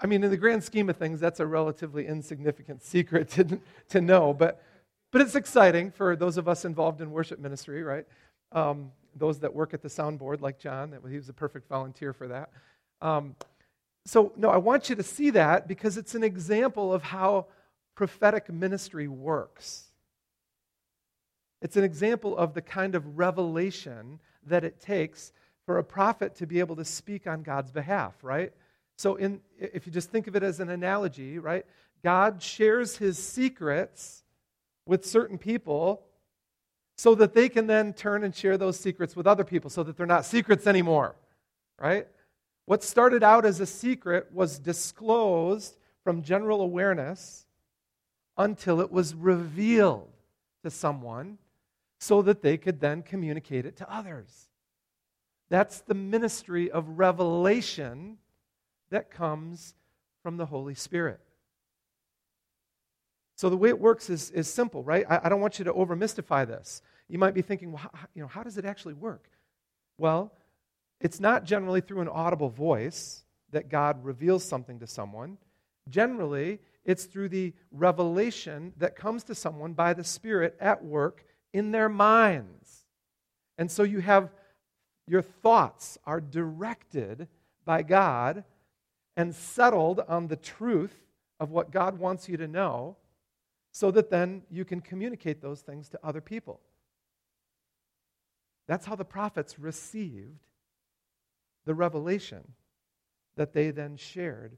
I 0.03 0.07
mean, 0.07 0.21
in 0.21 0.29
the 0.29 0.37
grand 0.37 0.61
scheme 0.61 0.89
of 0.89 0.97
things, 0.97 1.21
that's 1.21 1.39
a 1.39 1.47
relatively 1.47 2.05
insignificant 2.05 2.83
secret 2.83 3.29
to, 3.29 3.59
to 3.89 4.01
know, 4.01 4.33
but, 4.33 4.61
but 5.11 5.21
it's 5.21 5.35
exciting 5.35 5.91
for 5.91 6.17
those 6.17 6.35
of 6.35 6.49
us 6.49 6.65
involved 6.65 6.99
in 6.99 7.09
worship 7.09 7.39
ministry, 7.39 7.83
right? 7.83 8.05
Um, 8.51 8.91
those 9.15 9.39
that 9.39 9.53
work 9.53 9.73
at 9.73 9.81
the 9.81 9.87
soundboard, 9.87 10.41
like 10.41 10.59
John, 10.59 10.91
that 10.91 11.01
he 11.09 11.15
was 11.15 11.29
a 11.29 11.33
perfect 11.33 11.69
volunteer 11.69 12.11
for 12.11 12.27
that. 12.27 12.49
Um, 13.01 13.35
so, 14.05 14.33
no, 14.35 14.49
I 14.49 14.57
want 14.57 14.89
you 14.89 14.95
to 14.97 15.03
see 15.03 15.29
that 15.29 15.69
because 15.69 15.97
it's 15.97 16.15
an 16.15 16.23
example 16.23 16.93
of 16.93 17.01
how 17.03 17.45
prophetic 17.95 18.51
ministry 18.51 19.07
works. 19.07 19.85
It's 21.61 21.77
an 21.77 21.85
example 21.85 22.35
of 22.37 22.53
the 22.53 22.61
kind 22.61 22.95
of 22.95 23.17
revelation 23.17 24.19
that 24.45 24.65
it 24.65 24.81
takes 24.81 25.31
for 25.65 25.77
a 25.77 25.83
prophet 25.83 26.35
to 26.35 26.45
be 26.45 26.59
able 26.59 26.75
to 26.75 26.83
speak 26.83 27.25
on 27.25 27.41
God's 27.41 27.71
behalf, 27.71 28.15
right? 28.21 28.51
So, 28.97 29.15
in, 29.15 29.41
if 29.57 29.85
you 29.85 29.91
just 29.91 30.11
think 30.11 30.27
of 30.27 30.35
it 30.35 30.43
as 30.43 30.59
an 30.59 30.69
analogy, 30.69 31.39
right? 31.39 31.65
God 32.03 32.41
shares 32.41 32.97
his 32.97 33.17
secrets 33.17 34.23
with 34.85 35.05
certain 35.05 35.37
people 35.37 36.03
so 36.97 37.15
that 37.15 37.33
they 37.33 37.49
can 37.49 37.67
then 37.67 37.93
turn 37.93 38.23
and 38.23 38.35
share 38.35 38.57
those 38.57 38.79
secrets 38.79 39.15
with 39.15 39.25
other 39.25 39.43
people 39.43 39.69
so 39.69 39.83
that 39.83 39.97
they're 39.97 40.05
not 40.05 40.25
secrets 40.25 40.67
anymore, 40.67 41.15
right? 41.79 42.07
What 42.65 42.83
started 42.83 43.23
out 43.23 43.45
as 43.45 43.59
a 43.59 43.65
secret 43.65 44.29
was 44.31 44.59
disclosed 44.59 45.77
from 46.03 46.21
general 46.21 46.61
awareness 46.61 47.45
until 48.37 48.79
it 48.79 48.91
was 48.91 49.13
revealed 49.15 50.09
to 50.63 50.69
someone 50.69 51.37
so 51.99 52.21
that 52.21 52.41
they 52.41 52.57
could 52.57 52.79
then 52.79 53.01
communicate 53.01 53.65
it 53.65 53.77
to 53.77 53.93
others. 53.93 54.49
That's 55.49 55.81
the 55.81 55.93
ministry 55.93 56.71
of 56.71 56.99
revelation 56.99 58.17
that 58.93 59.09
comes 59.09 59.73
from 60.21 60.37
the 60.37 60.45
Holy 60.45 60.75
Spirit. 60.75 61.19
So 63.35 63.49
the 63.49 63.57
way 63.57 63.69
it 63.69 63.79
works 63.79 64.07
is, 64.09 64.29
is 64.29 64.47
simple, 64.47 64.83
right? 64.83 65.03
I, 65.09 65.21
I 65.23 65.29
don't 65.29 65.41
want 65.41 65.57
you 65.57 65.65
to 65.65 65.73
overmystify 65.73 66.47
this. 66.47 66.83
You 67.09 67.17
might 67.17 67.33
be 67.33 67.41
thinking, 67.41 67.71
well, 67.71 67.81
how, 67.81 68.07
you 68.13 68.21
know, 68.21 68.27
how 68.27 68.43
does 68.43 68.59
it 68.59 68.65
actually 68.65 68.93
work? 68.93 69.29
Well, 69.97 70.31
it's 71.01 71.19
not 71.19 71.43
generally 71.43 71.81
through 71.81 72.01
an 72.01 72.07
audible 72.07 72.49
voice 72.49 73.23
that 73.51 73.67
God 73.67 74.05
reveals 74.05 74.43
something 74.43 74.79
to 74.79 74.87
someone. 74.87 75.39
Generally, 75.89 76.59
it's 76.85 77.05
through 77.05 77.29
the 77.29 77.53
revelation 77.71 78.73
that 78.77 78.95
comes 78.95 79.23
to 79.23 79.33
someone 79.33 79.73
by 79.73 79.93
the 79.93 80.03
Spirit 80.03 80.55
at 80.59 80.85
work 80.85 81.25
in 81.51 81.71
their 81.71 81.89
minds. 81.89 82.85
And 83.57 83.71
so 83.71 83.81
you 83.81 84.01
have 84.01 84.29
your 85.07 85.23
thoughts 85.23 85.97
are 86.05 86.21
directed 86.21 87.27
by 87.65 87.81
God 87.81 88.43
and 89.15 89.33
settled 89.33 90.01
on 90.07 90.27
the 90.27 90.35
truth 90.35 91.05
of 91.39 91.51
what 91.51 91.71
God 91.71 91.99
wants 91.99 92.27
you 92.27 92.37
to 92.37 92.47
know 92.47 92.97
so 93.71 93.91
that 93.91 94.09
then 94.09 94.43
you 94.49 94.65
can 94.65 94.81
communicate 94.81 95.41
those 95.41 95.61
things 95.61 95.89
to 95.89 95.99
other 96.03 96.21
people. 96.21 96.59
That's 98.67 98.85
how 98.85 98.95
the 98.95 99.05
prophets 99.05 99.59
received 99.59 100.45
the 101.65 101.73
revelation 101.73 102.53
that 103.35 103.53
they 103.53 103.71
then 103.71 103.97
shared 103.97 104.57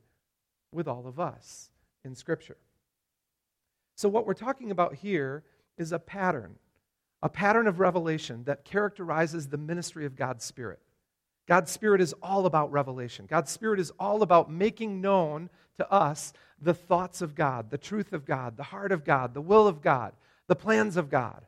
with 0.71 0.87
all 0.87 1.07
of 1.07 1.19
us 1.19 1.71
in 2.03 2.13
Scripture. 2.15 2.57
So, 3.95 4.09
what 4.09 4.27
we're 4.27 4.33
talking 4.33 4.71
about 4.71 4.95
here 4.95 5.43
is 5.77 5.91
a 5.91 5.99
pattern, 5.99 6.55
a 7.23 7.29
pattern 7.29 7.67
of 7.67 7.79
revelation 7.79 8.43
that 8.43 8.65
characterizes 8.65 9.47
the 9.47 9.57
ministry 9.57 10.05
of 10.05 10.15
God's 10.15 10.43
Spirit. 10.43 10.79
God's 11.47 11.71
Spirit 11.71 12.01
is 12.01 12.13
all 12.23 12.45
about 12.45 12.71
revelation. 12.71 13.27
God's 13.27 13.51
Spirit 13.51 13.79
is 13.79 13.91
all 13.99 14.23
about 14.23 14.51
making 14.51 15.01
known 15.01 15.49
to 15.77 15.91
us 15.91 16.33
the 16.61 16.73
thoughts 16.73 17.21
of 17.21 17.35
God, 17.35 17.69
the 17.69 17.77
truth 17.77 18.13
of 18.13 18.25
God, 18.25 18.57
the 18.57 18.63
heart 18.63 18.91
of 18.91 19.03
God, 19.03 19.33
the 19.33 19.41
will 19.41 19.67
of 19.67 19.81
God, 19.81 20.13
the 20.47 20.55
plans 20.55 20.97
of 20.97 21.09
God. 21.09 21.45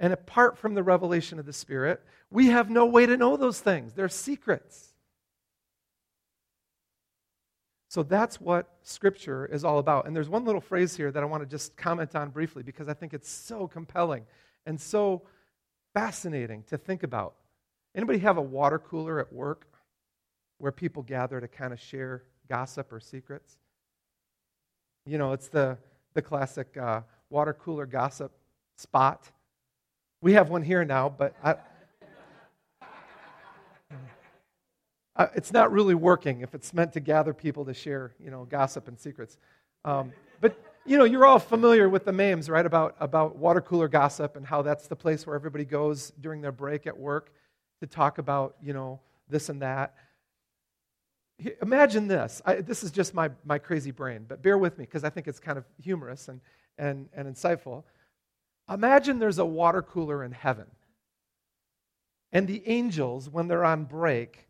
And 0.00 0.12
apart 0.12 0.58
from 0.58 0.74
the 0.74 0.82
revelation 0.82 1.38
of 1.38 1.46
the 1.46 1.52
Spirit, 1.52 2.02
we 2.30 2.48
have 2.48 2.68
no 2.68 2.86
way 2.86 3.06
to 3.06 3.16
know 3.16 3.36
those 3.36 3.60
things. 3.60 3.92
They're 3.92 4.08
secrets. 4.08 4.92
So 7.88 8.02
that's 8.02 8.40
what 8.40 8.68
Scripture 8.82 9.46
is 9.46 9.64
all 9.64 9.78
about. 9.78 10.06
And 10.06 10.16
there's 10.16 10.28
one 10.28 10.44
little 10.44 10.60
phrase 10.60 10.96
here 10.96 11.12
that 11.12 11.22
I 11.22 11.26
want 11.26 11.44
to 11.44 11.48
just 11.48 11.76
comment 11.76 12.16
on 12.16 12.30
briefly 12.30 12.64
because 12.64 12.88
I 12.88 12.94
think 12.94 13.14
it's 13.14 13.30
so 13.30 13.68
compelling 13.68 14.24
and 14.66 14.80
so 14.80 15.22
fascinating 15.92 16.64
to 16.64 16.76
think 16.76 17.04
about. 17.04 17.34
Anybody 17.94 18.18
have 18.20 18.38
a 18.38 18.42
water 18.42 18.78
cooler 18.78 19.20
at 19.20 19.32
work 19.32 19.66
where 20.58 20.72
people 20.72 21.02
gather 21.02 21.40
to 21.40 21.46
kind 21.46 21.72
of 21.72 21.80
share 21.80 22.24
gossip 22.48 22.92
or 22.92 22.98
secrets? 22.98 23.56
You 25.06 25.18
know, 25.18 25.32
it's 25.32 25.48
the, 25.48 25.78
the 26.14 26.22
classic 26.22 26.76
uh, 26.76 27.02
water 27.30 27.52
cooler 27.52 27.86
gossip 27.86 28.32
spot. 28.76 29.30
We 30.22 30.32
have 30.32 30.48
one 30.48 30.62
here 30.62 30.84
now, 30.84 31.08
but 31.08 31.36
I, 31.44 31.54
uh, 35.16 35.26
it's 35.36 35.52
not 35.52 35.70
really 35.70 35.94
working 35.94 36.40
if 36.40 36.54
it's 36.54 36.74
meant 36.74 36.94
to 36.94 37.00
gather 37.00 37.32
people 37.32 37.64
to 37.66 37.74
share, 37.74 38.12
you 38.18 38.30
know, 38.30 38.44
gossip 38.44 38.88
and 38.88 38.98
secrets. 38.98 39.36
Um, 39.84 40.12
but 40.40 40.58
you 40.86 40.98
know, 40.98 41.04
you're 41.04 41.24
all 41.26 41.38
familiar 41.38 41.88
with 41.88 42.04
the 42.04 42.12
memes, 42.12 42.50
right? 42.50 42.66
About 42.66 42.96
about 43.00 43.36
water 43.36 43.60
cooler 43.60 43.88
gossip 43.88 44.36
and 44.36 44.44
how 44.44 44.62
that's 44.62 44.86
the 44.86 44.96
place 44.96 45.26
where 45.26 45.36
everybody 45.36 45.64
goes 45.64 46.12
during 46.20 46.40
their 46.40 46.52
break 46.52 46.86
at 46.86 46.98
work 46.98 47.30
to 47.84 47.94
talk 47.94 48.18
about, 48.18 48.56
you 48.62 48.72
know, 48.72 49.00
this 49.28 49.48
and 49.48 49.60
that. 49.62 49.94
Imagine 51.60 52.08
this. 52.08 52.40
I, 52.46 52.56
this 52.56 52.82
is 52.82 52.90
just 52.90 53.12
my, 53.12 53.30
my 53.44 53.58
crazy 53.58 53.90
brain, 53.90 54.24
but 54.26 54.42
bear 54.42 54.56
with 54.56 54.78
me 54.78 54.84
because 54.84 55.04
I 55.04 55.10
think 55.10 55.28
it's 55.28 55.40
kind 55.40 55.58
of 55.58 55.64
humorous 55.82 56.28
and, 56.28 56.40
and, 56.78 57.08
and 57.12 57.28
insightful. 57.28 57.84
Imagine 58.72 59.18
there's 59.18 59.38
a 59.38 59.44
water 59.44 59.82
cooler 59.82 60.24
in 60.24 60.32
heaven, 60.32 60.66
and 62.32 62.48
the 62.48 62.62
angels, 62.66 63.28
when 63.28 63.46
they're 63.48 63.64
on 63.64 63.84
break, 63.84 64.48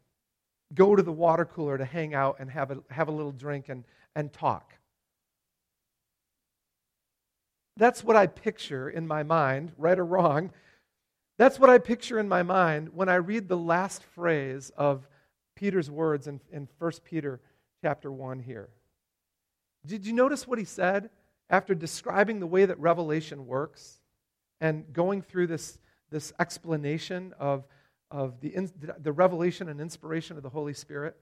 go 0.72 0.94
to 0.94 1.02
the 1.02 1.12
water 1.12 1.44
cooler 1.44 1.76
to 1.76 1.84
hang 1.84 2.14
out 2.14 2.36
and 2.38 2.50
have 2.50 2.70
a, 2.70 2.78
have 2.90 3.08
a 3.08 3.12
little 3.12 3.32
drink 3.32 3.68
and, 3.68 3.84
and 4.14 4.32
talk. 4.32 4.74
That's 7.76 8.04
what 8.04 8.14
I 8.14 8.28
picture 8.28 8.88
in 8.88 9.08
my 9.08 9.24
mind, 9.24 9.72
right 9.76 9.98
or 9.98 10.04
wrong. 10.04 10.52
That's 11.36 11.58
what 11.58 11.70
I 11.70 11.78
picture 11.78 12.18
in 12.18 12.28
my 12.28 12.42
mind 12.42 12.90
when 12.94 13.08
I 13.08 13.16
read 13.16 13.48
the 13.48 13.56
last 13.56 14.04
phrase 14.04 14.70
of 14.76 15.08
Peter's 15.56 15.90
words 15.90 16.26
in, 16.26 16.40
in 16.52 16.68
1 16.78 16.92
Peter 17.04 17.40
chapter 17.82 18.10
1 18.10 18.40
here. 18.40 18.68
Did 19.86 20.06
you 20.06 20.12
notice 20.12 20.46
what 20.46 20.58
he 20.58 20.64
said 20.64 21.10
after 21.50 21.74
describing 21.74 22.40
the 22.40 22.46
way 22.46 22.64
that 22.64 22.78
revelation 22.78 23.46
works 23.46 24.00
and 24.60 24.92
going 24.92 25.22
through 25.22 25.48
this, 25.48 25.78
this 26.10 26.32
explanation 26.38 27.34
of 27.38 27.64
of 28.14 28.40
the, 28.40 28.70
the 29.02 29.12
revelation 29.12 29.68
and 29.68 29.80
inspiration 29.80 30.36
of 30.36 30.44
the 30.44 30.48
Holy 30.48 30.72
Spirit, 30.72 31.16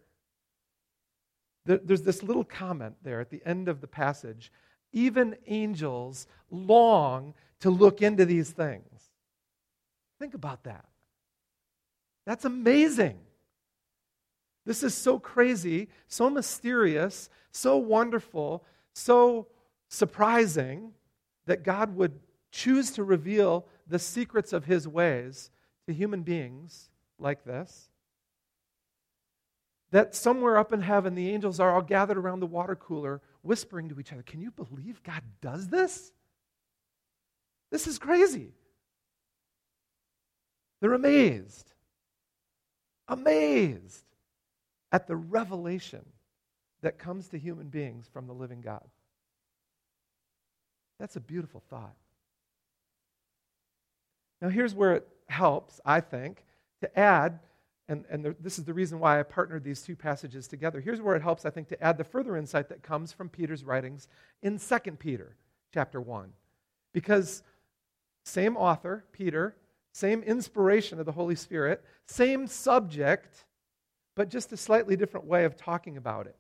there's 1.65 2.03
this 2.03 2.23
little 2.23 2.45
comment 2.45 2.97
there 3.03 3.21
at 3.21 3.31
the 3.31 3.41
end 3.47 3.69
of 3.69 3.81
the 3.81 3.87
passage. 3.87 4.53
Even 4.93 5.37
angels 5.47 6.27
long 6.51 7.33
to 7.61 7.71
look 7.71 8.03
into 8.03 8.27
these 8.27 8.51
things. 8.51 9.12
Think 10.23 10.35
about 10.35 10.63
that. 10.63 10.85
That's 12.27 12.45
amazing. 12.45 13.19
This 14.65 14.85
is 14.85 14.95
so 14.95 15.19
crazy, 15.19 15.89
so 16.07 16.31
mysterious, 16.31 17.29
so 17.51 17.77
wonderful, 17.77 18.63
so 18.93 19.49
surprising 19.89 20.93
that 21.47 21.65
God 21.65 21.97
would 21.97 22.21
choose 22.53 22.93
to 22.93 23.03
reveal 23.03 23.67
the 23.89 23.99
secrets 23.99 24.53
of 24.53 24.65
his 24.65 24.87
ways 24.87 25.51
to 25.89 25.93
human 25.93 26.23
beings 26.23 26.89
like 27.19 27.45
this. 27.45 27.89
That 29.91 30.15
somewhere 30.15 30.57
up 30.57 30.73
in 30.73 30.83
heaven, 30.83 31.17
the 31.17 31.31
angels 31.31 31.59
are 31.59 31.75
all 31.75 31.83
gathered 31.83 32.17
around 32.17 32.39
the 32.39 32.47
water 32.47 32.77
cooler, 32.77 33.21
whispering 33.43 33.89
to 33.89 33.99
each 33.99 34.13
other, 34.13 34.23
Can 34.23 34.41
you 34.41 34.53
believe 34.53 35.03
God 35.03 35.23
does 35.41 35.67
this? 35.67 36.13
This 37.73 37.89
is 37.89 37.99
crazy. 37.99 38.53
They're 40.83 40.95
amazed, 40.95 41.73
amazed 43.07 44.03
at 44.91 45.07
the 45.07 45.15
revelation 45.15 46.05
that 46.83 46.99
comes 46.99 47.29
to 47.29 47.39
human 47.39 47.69
beings 47.69 48.11
from 48.13 48.27
the 48.27 48.33
living 48.33 48.61
God. 48.61 48.85
That's 50.99 51.15
a 51.15 51.21
beautiful 51.21 51.63
thought. 51.71 51.95
Now, 54.41 54.49
here's 54.49 54.75
where 54.75 54.95
it 54.95 55.09
helps, 55.29 55.81
I 55.87 56.01
think, 56.01 56.45
to 56.81 56.99
add, 56.99 57.39
and, 57.89 58.05
and 58.11 58.35
this 58.41 58.59
is 58.59 58.65
the 58.65 58.75
reason 58.75 58.99
why 58.99 59.21
I 59.21 59.23
partnered 59.23 59.63
these 59.63 59.83
two 59.83 59.95
passages 59.95 60.49
together. 60.49 60.81
Here's 60.81 61.01
where 61.01 61.15
it 61.15 61.23
helps, 61.23 61.47
I 61.47 61.51
think, 61.51 61.69
to 61.69 61.81
add 61.81 61.97
the 61.97 62.03
further 62.03 62.37
insight 62.37 62.69
that 62.71 62.83
comes 62.83 63.13
from 63.13 63.29
Peter's 63.29 63.63
writings 63.63 64.09
in 64.43 64.59
2 64.59 64.79
Peter 64.99 65.37
chapter 65.73 66.01
1. 66.01 66.33
Because 66.93 67.45
same 68.25 68.57
author, 68.57 69.05
Peter, 69.13 69.55
same 69.93 70.23
inspiration 70.23 70.99
of 70.99 71.07
the 71.07 71.13
Holy 71.13 71.35
Spirit, 71.35 71.85
same 72.07 72.47
subject, 72.47 73.45
but 74.17 74.31
just 74.31 74.53
a 74.53 74.57
slightly 74.57 74.97
different 74.97 75.27
way 75.27 75.45
of 75.45 75.57
talking 75.57 75.97
about 75.97 76.27
it. 76.27 76.37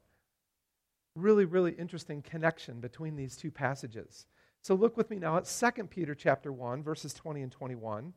Really, 1.14 1.44
really 1.44 1.72
interesting 1.72 2.22
connection 2.22 2.80
between 2.80 3.16
these 3.16 3.36
two 3.36 3.50
passages. 3.50 4.26
So 4.62 4.74
look 4.74 4.96
with 4.96 5.10
me 5.10 5.18
now 5.18 5.36
at 5.36 5.44
2 5.44 5.84
Peter 5.84 6.14
chapter 6.14 6.52
1, 6.52 6.82
verses 6.82 7.12
20 7.12 7.42
and 7.42 7.52
21, 7.52 8.14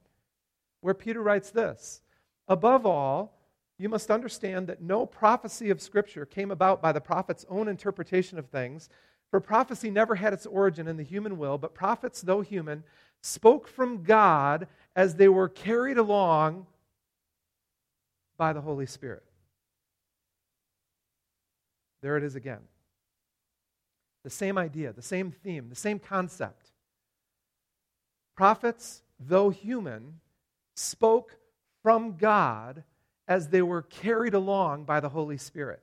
where 0.82 0.94
Peter 0.94 1.22
writes 1.22 1.50
this 1.50 2.02
Above 2.48 2.86
all, 2.86 3.34
you 3.78 3.90
must 3.90 4.10
understand 4.10 4.68
that 4.68 4.82
no 4.82 5.06
prophecy 5.06 5.70
of 5.70 5.82
Scripture 5.82 6.26
came 6.26 6.52
about 6.52 6.82
by 6.82 6.94
the 6.94 7.02
prophet's 7.02 7.46
own 7.50 7.68
interpretation 7.68 8.40
of 8.40 8.48
things, 8.48 8.88
for 9.30 9.42
prophecy 9.42 9.90
never 9.90 10.16
had 10.16 10.32
its 10.32 10.46
origin 10.46 10.88
in 10.88 10.96
the 10.96 11.04
human 11.04 11.38
will, 11.38 11.58
but 11.58 11.74
prophets, 11.74 12.22
though 12.22 12.42
human, 12.42 12.84
spoke 13.26 13.68
from 13.68 14.04
God 14.04 14.68
as 14.96 15.16
they 15.16 15.28
were 15.28 15.50
carried 15.50 15.98
along 15.98 16.68
by 18.38 18.54
the 18.54 18.62
Holy 18.62 18.86
Spirit. 18.86 19.24
There 22.02 22.18
it 22.18 22.24
is 22.24 22.36
again. 22.36 22.60
The 24.24 24.30
same 24.30 24.58
idea, 24.60 24.94
the 24.94 25.02
same 25.02 25.32
theme, 25.32 25.70
the 25.70 25.76
same 25.76 25.98
concept. 25.98 26.72
Prophets, 28.36 29.02
though 29.20 29.50
human, 29.50 30.20
spoke 30.76 31.36
from 31.82 32.18
God 32.18 32.84
as 33.28 33.50
they 33.50 33.64
were 33.64 33.82
carried 33.82 34.36
along 34.36 34.84
by 34.84 35.00
the 35.00 35.10
Holy 35.10 35.38
Spirit. 35.38 35.82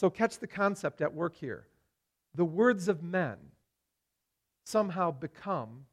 So, 0.00 0.10
catch 0.10 0.38
the 0.38 0.48
concept 0.48 1.00
at 1.02 1.14
work 1.14 1.36
here. 1.36 1.66
The 2.34 2.44
words 2.44 2.88
of 2.88 3.02
men 3.02 3.36
somehow 4.64 5.10
become 5.10 5.86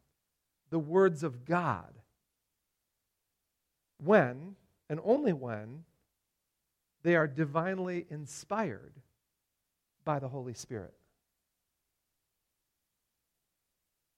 the 0.69 0.79
words 0.79 1.23
of 1.23 1.45
God 1.45 1.93
when, 4.03 4.55
and 4.89 4.99
only 5.03 5.33
when, 5.33 5.83
they 7.03 7.15
are 7.15 7.27
divinely 7.27 8.05
inspired 8.09 8.93
by 10.03 10.19
the 10.19 10.27
Holy 10.27 10.53
Spirit. 10.53 10.93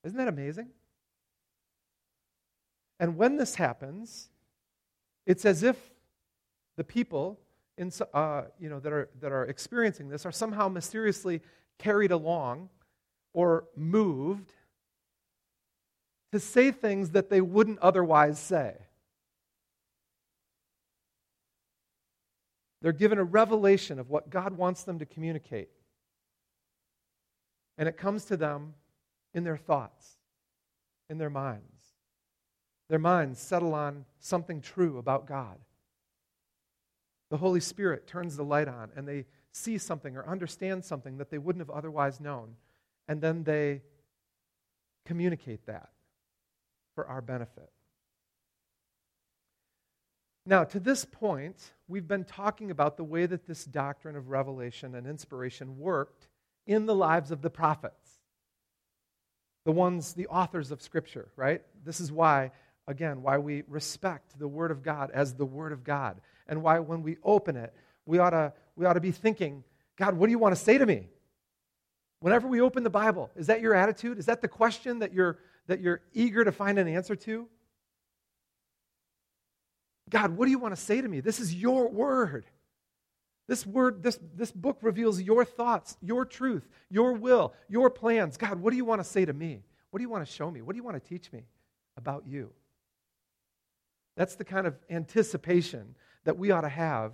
Isn't 0.03 0.17
that 0.17 0.27
amazing? 0.27 0.69
And 2.99 3.17
when 3.17 3.37
this 3.37 3.55
happens, 3.55 4.29
it's 5.25 5.45
as 5.45 5.63
if 5.63 5.77
the 6.75 6.83
people 6.83 7.39
in, 7.77 7.91
uh, 8.13 8.43
you 8.59 8.69
know, 8.69 8.79
that, 8.79 8.93
are, 8.93 9.09
that 9.19 9.31
are 9.31 9.45
experiencing 9.45 10.09
this 10.09 10.25
are 10.25 10.31
somehow 10.31 10.67
mysteriously 10.69 11.41
carried 11.79 12.11
along 12.11 12.69
or 13.33 13.65
moved 13.75 14.53
to 16.31 16.39
say 16.39 16.71
things 16.71 17.11
that 17.11 17.29
they 17.29 17.41
wouldn't 17.41 17.79
otherwise 17.79 18.39
say. 18.39 18.75
They're 22.81 22.91
given 22.91 23.17
a 23.17 23.23
revelation 23.23 23.99
of 23.99 24.09
what 24.09 24.29
God 24.29 24.57
wants 24.57 24.83
them 24.83 24.99
to 24.99 25.05
communicate. 25.05 25.69
And 27.77 27.87
it 27.87 27.97
comes 27.97 28.25
to 28.25 28.37
them 28.37 28.73
in 29.33 29.43
their 29.43 29.57
thoughts, 29.57 30.17
in 31.09 31.17
their 31.17 31.29
minds. 31.29 31.83
Their 32.89 32.99
minds 32.99 33.39
settle 33.39 33.73
on 33.73 34.05
something 34.19 34.61
true 34.61 34.97
about 34.97 35.27
God. 35.27 35.57
The 37.29 37.37
Holy 37.37 37.61
Spirit 37.61 38.05
turns 38.05 38.35
the 38.35 38.43
light 38.43 38.67
on 38.67 38.91
and 38.95 39.07
they 39.07 39.25
see 39.51 39.77
something 39.77 40.17
or 40.17 40.27
understand 40.27 40.83
something 40.83 41.17
that 41.17 41.29
they 41.29 41.37
wouldn't 41.37 41.65
have 41.65 41.75
otherwise 41.75 42.19
known. 42.19 42.55
And 43.07 43.21
then 43.21 43.43
they 43.43 43.81
communicate 45.05 45.65
that 45.65 45.89
for 46.95 47.07
our 47.07 47.21
benefit. 47.21 47.69
Now, 50.45 50.65
to 50.65 50.79
this 50.79 51.05
point, 51.05 51.71
we've 51.87 52.07
been 52.07 52.25
talking 52.25 52.69
about 52.69 52.97
the 52.97 53.03
way 53.03 53.25
that 53.25 53.45
this 53.47 53.63
doctrine 53.63 54.15
of 54.15 54.29
revelation 54.29 54.93
and 54.95 55.07
inspiration 55.07 55.77
worked 55.77 56.27
in 56.67 56.85
the 56.85 56.95
lives 56.95 57.31
of 57.31 57.41
the 57.41 57.49
prophets, 57.49 58.19
the 59.65 59.71
ones, 59.71 60.13
the 60.13 60.27
authors 60.27 60.71
of 60.71 60.81
Scripture, 60.81 61.29
right? 61.37 61.61
This 61.85 62.01
is 62.01 62.11
why, 62.11 62.51
again, 62.87 63.21
why 63.21 63.37
we 63.37 63.63
respect 63.67 64.37
the 64.37 64.47
Word 64.47 64.71
of 64.71 64.83
God 64.83 65.11
as 65.11 65.33
the 65.33 65.45
Word 65.45 65.71
of 65.71 65.83
God, 65.83 66.19
and 66.47 66.61
why 66.61 66.79
when 66.79 67.03
we 67.03 67.17
open 67.23 67.55
it, 67.55 67.73
we 68.05 68.19
ought 68.19 68.31
to, 68.31 68.51
we 68.75 68.85
ought 68.85 68.93
to 68.93 69.01
be 69.01 69.11
thinking, 69.11 69.63
God, 69.95 70.17
what 70.17 70.27
do 70.27 70.31
you 70.31 70.39
want 70.39 70.55
to 70.55 70.61
say 70.61 70.77
to 70.77 70.85
me? 70.85 71.07
Whenever 72.23 72.47
we 72.47 72.61
open 72.61 72.83
the 72.83 72.89
Bible, 72.89 73.29
is 73.35 73.47
that 73.47 73.59
your 73.59 73.75
attitude? 73.75 74.17
Is 74.17 74.27
that 74.27 74.41
the 74.41 74.47
question 74.47 74.99
that 74.99 75.11
you're, 75.11 75.39
that 75.67 75.81
you're 75.81 75.99
eager 76.13 76.45
to 76.45 76.53
find 76.53 76.79
an 76.79 76.87
answer 76.87 77.17
to? 77.17 77.49
God, 80.09 80.37
what 80.37 80.45
do 80.45 80.51
you 80.51 80.57
want 80.57 80.73
to 80.73 80.79
say 80.79 81.01
to 81.01 81.07
me? 81.09 81.19
This 81.19 81.41
is 81.41 81.53
your 81.53 81.89
word. 81.89 82.45
This 83.49 83.67
word, 83.67 84.01
this, 84.01 84.17
this 84.35 84.53
book 84.53 84.77
reveals 84.81 85.21
your 85.21 85.43
thoughts, 85.43 85.97
your 86.01 86.23
truth, 86.23 86.65
your 86.89 87.11
will, 87.11 87.53
your 87.67 87.89
plans. 87.89 88.37
God, 88.37 88.61
what 88.61 88.71
do 88.71 88.77
you 88.77 88.85
want 88.85 89.01
to 89.01 89.05
say 89.05 89.25
to 89.25 89.33
me? 89.33 89.61
What 89.91 89.97
do 89.99 90.03
you 90.03 90.09
want 90.09 90.25
to 90.25 90.31
show 90.31 90.49
me? 90.49 90.61
What 90.61 90.71
do 90.71 90.77
you 90.77 90.83
want 90.83 91.03
to 91.03 91.05
teach 91.05 91.29
me 91.33 91.43
about 91.97 92.23
you? 92.25 92.51
That's 94.15 94.35
the 94.35 94.45
kind 94.45 94.65
of 94.65 94.77
anticipation 94.89 95.93
that 96.23 96.37
we 96.37 96.51
ought 96.51 96.61
to 96.61 96.69
have 96.69 97.11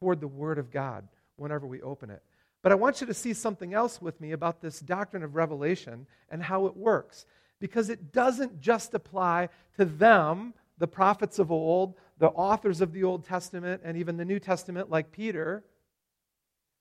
toward 0.00 0.20
the 0.20 0.26
Word 0.26 0.58
of 0.58 0.72
God 0.72 1.06
whenever 1.36 1.68
we 1.68 1.80
open 1.82 2.10
it. 2.10 2.24
But 2.68 2.72
I 2.72 2.82
want 2.82 3.00
you 3.00 3.06
to 3.06 3.14
see 3.14 3.32
something 3.32 3.72
else 3.72 4.02
with 4.02 4.20
me 4.20 4.32
about 4.32 4.60
this 4.60 4.80
doctrine 4.80 5.22
of 5.22 5.36
revelation 5.36 6.06
and 6.28 6.42
how 6.42 6.66
it 6.66 6.76
works. 6.76 7.24
Because 7.60 7.88
it 7.88 8.12
doesn't 8.12 8.60
just 8.60 8.92
apply 8.92 9.48
to 9.78 9.86
them 9.86 10.52
the 10.76 10.86
prophets 10.86 11.38
of 11.38 11.50
old, 11.50 11.94
the 12.18 12.28
authors 12.28 12.82
of 12.82 12.92
the 12.92 13.04
Old 13.04 13.24
Testament, 13.24 13.80
and 13.86 13.96
even 13.96 14.18
the 14.18 14.24
New 14.26 14.38
Testament, 14.38 14.90
like 14.90 15.12
Peter, 15.12 15.64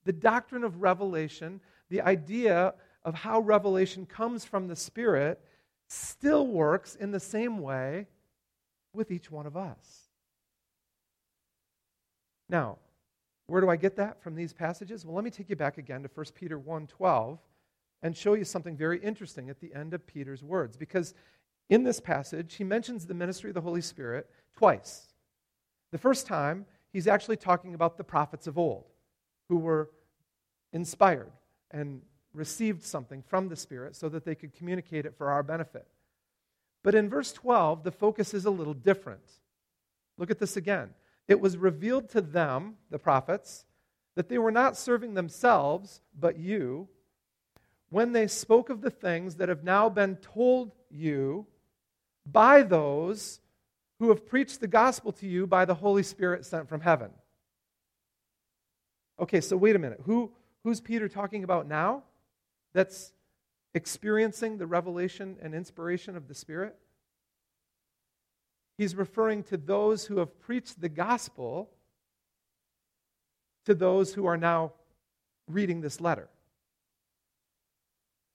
the 0.03 0.11
doctrine 0.11 0.65
of 0.65 0.81
revelation, 0.81 1.61
the 1.87 2.01
idea 2.01 2.73
of 3.05 3.15
how 3.15 3.39
revelation 3.39 4.05
comes 4.05 4.43
from 4.43 4.67
the 4.67 4.75
Spirit, 4.75 5.39
still 5.87 6.47
works 6.47 6.95
in 6.95 7.11
the 7.11 7.19
same 7.21 7.59
way 7.59 8.07
with 8.91 9.09
each 9.09 9.31
one 9.31 9.45
of 9.45 9.55
us. 9.55 10.09
Now, 12.49 12.77
where 13.47 13.61
do 13.61 13.69
I 13.69 13.77
get 13.77 13.95
that 13.95 14.21
from 14.21 14.35
these 14.35 14.53
passages? 14.53 15.05
Well, 15.05 15.15
let 15.15 15.23
me 15.23 15.31
take 15.31 15.49
you 15.49 15.55
back 15.55 15.77
again 15.77 16.03
to 16.03 16.09
1 16.09 16.25
Peter 16.35 16.59
1:12 16.59 17.39
and 18.03 18.15
show 18.15 18.33
you 18.33 18.43
something 18.43 18.77
very 18.77 18.99
interesting 18.99 19.49
at 19.49 19.59
the 19.59 19.73
end 19.73 19.93
of 19.93 20.05
Peter's 20.05 20.43
words 20.43 20.77
because 20.77 21.13
in 21.69 21.83
this 21.83 21.99
passage, 21.99 22.55
he 22.55 22.63
mentions 22.63 23.05
the 23.05 23.13
ministry 23.13 23.49
of 23.49 23.55
the 23.55 23.61
Holy 23.61 23.81
Spirit 23.81 24.29
twice. 24.55 25.13
The 25.91 25.97
first 25.97 26.27
time, 26.27 26.65
he's 26.91 27.07
actually 27.07 27.37
talking 27.37 27.73
about 27.73 27.97
the 27.97 28.03
prophets 28.03 28.47
of 28.47 28.57
old 28.57 28.85
who 29.49 29.57
were 29.57 29.89
inspired 30.73 31.31
and 31.71 32.01
received 32.33 32.83
something 32.83 33.21
from 33.21 33.49
the 33.49 33.55
Spirit 33.55 33.95
so 33.95 34.09
that 34.09 34.25
they 34.25 34.35
could 34.35 34.53
communicate 34.53 35.05
it 35.05 35.15
for 35.17 35.29
our 35.29 35.43
benefit. 35.43 35.87
But 36.83 36.95
in 36.95 37.09
verse 37.09 37.33
12, 37.33 37.83
the 37.83 37.91
focus 37.91 38.33
is 38.33 38.45
a 38.45 38.51
little 38.51 38.73
different. 38.73 39.23
Look 40.17 40.31
at 40.31 40.39
this 40.39 40.55
again. 40.55 40.93
It 41.27 41.39
was 41.41 41.57
revealed 41.57 42.09
to 42.09 42.21
them, 42.21 42.75
the 42.89 42.99
prophets, 42.99 43.65
that 44.15 44.29
they 44.29 44.37
were 44.37 44.51
not 44.51 44.77
serving 44.77 45.13
themselves, 45.13 46.01
but 46.17 46.37
you, 46.37 46.87
when 47.89 48.13
they 48.13 48.27
spoke 48.27 48.69
of 48.69 48.81
the 48.81 48.89
things 48.89 49.35
that 49.35 49.49
have 49.49 49.63
now 49.63 49.89
been 49.89 50.15
told 50.17 50.73
you 50.89 51.45
by 52.25 52.63
those 52.63 53.39
who 53.99 54.09
have 54.09 54.25
preached 54.25 54.59
the 54.59 54.67
gospel 54.67 55.11
to 55.11 55.27
you 55.27 55.47
by 55.47 55.65
the 55.65 55.73
Holy 55.73 56.03
Spirit 56.03 56.45
sent 56.45 56.67
from 56.67 56.81
heaven. 56.81 57.11
Okay, 59.19 59.41
so 59.41 59.57
wait 59.57 59.75
a 59.75 59.79
minute. 59.79 60.01
Who, 60.05 60.31
who's 60.63 60.81
Peter 60.81 61.09
talking 61.09 61.43
about 61.43 61.67
now 61.67 62.03
that's 62.73 63.13
experiencing 63.73 64.57
the 64.57 64.67
revelation 64.67 65.37
and 65.41 65.55
inspiration 65.55 66.15
of 66.15 66.27
the 66.27 66.35
Spirit? 66.35 66.75
He's 68.77 68.95
referring 68.95 69.43
to 69.43 69.57
those 69.57 70.05
who 70.05 70.19
have 70.19 70.39
preached 70.39 70.79
the 70.79 70.89
gospel 70.89 71.69
to 73.65 73.73
those 73.73 74.13
who 74.13 74.25
are 74.25 74.37
now 74.37 74.73
reading 75.47 75.81
this 75.81 75.99
letter. 75.99 76.29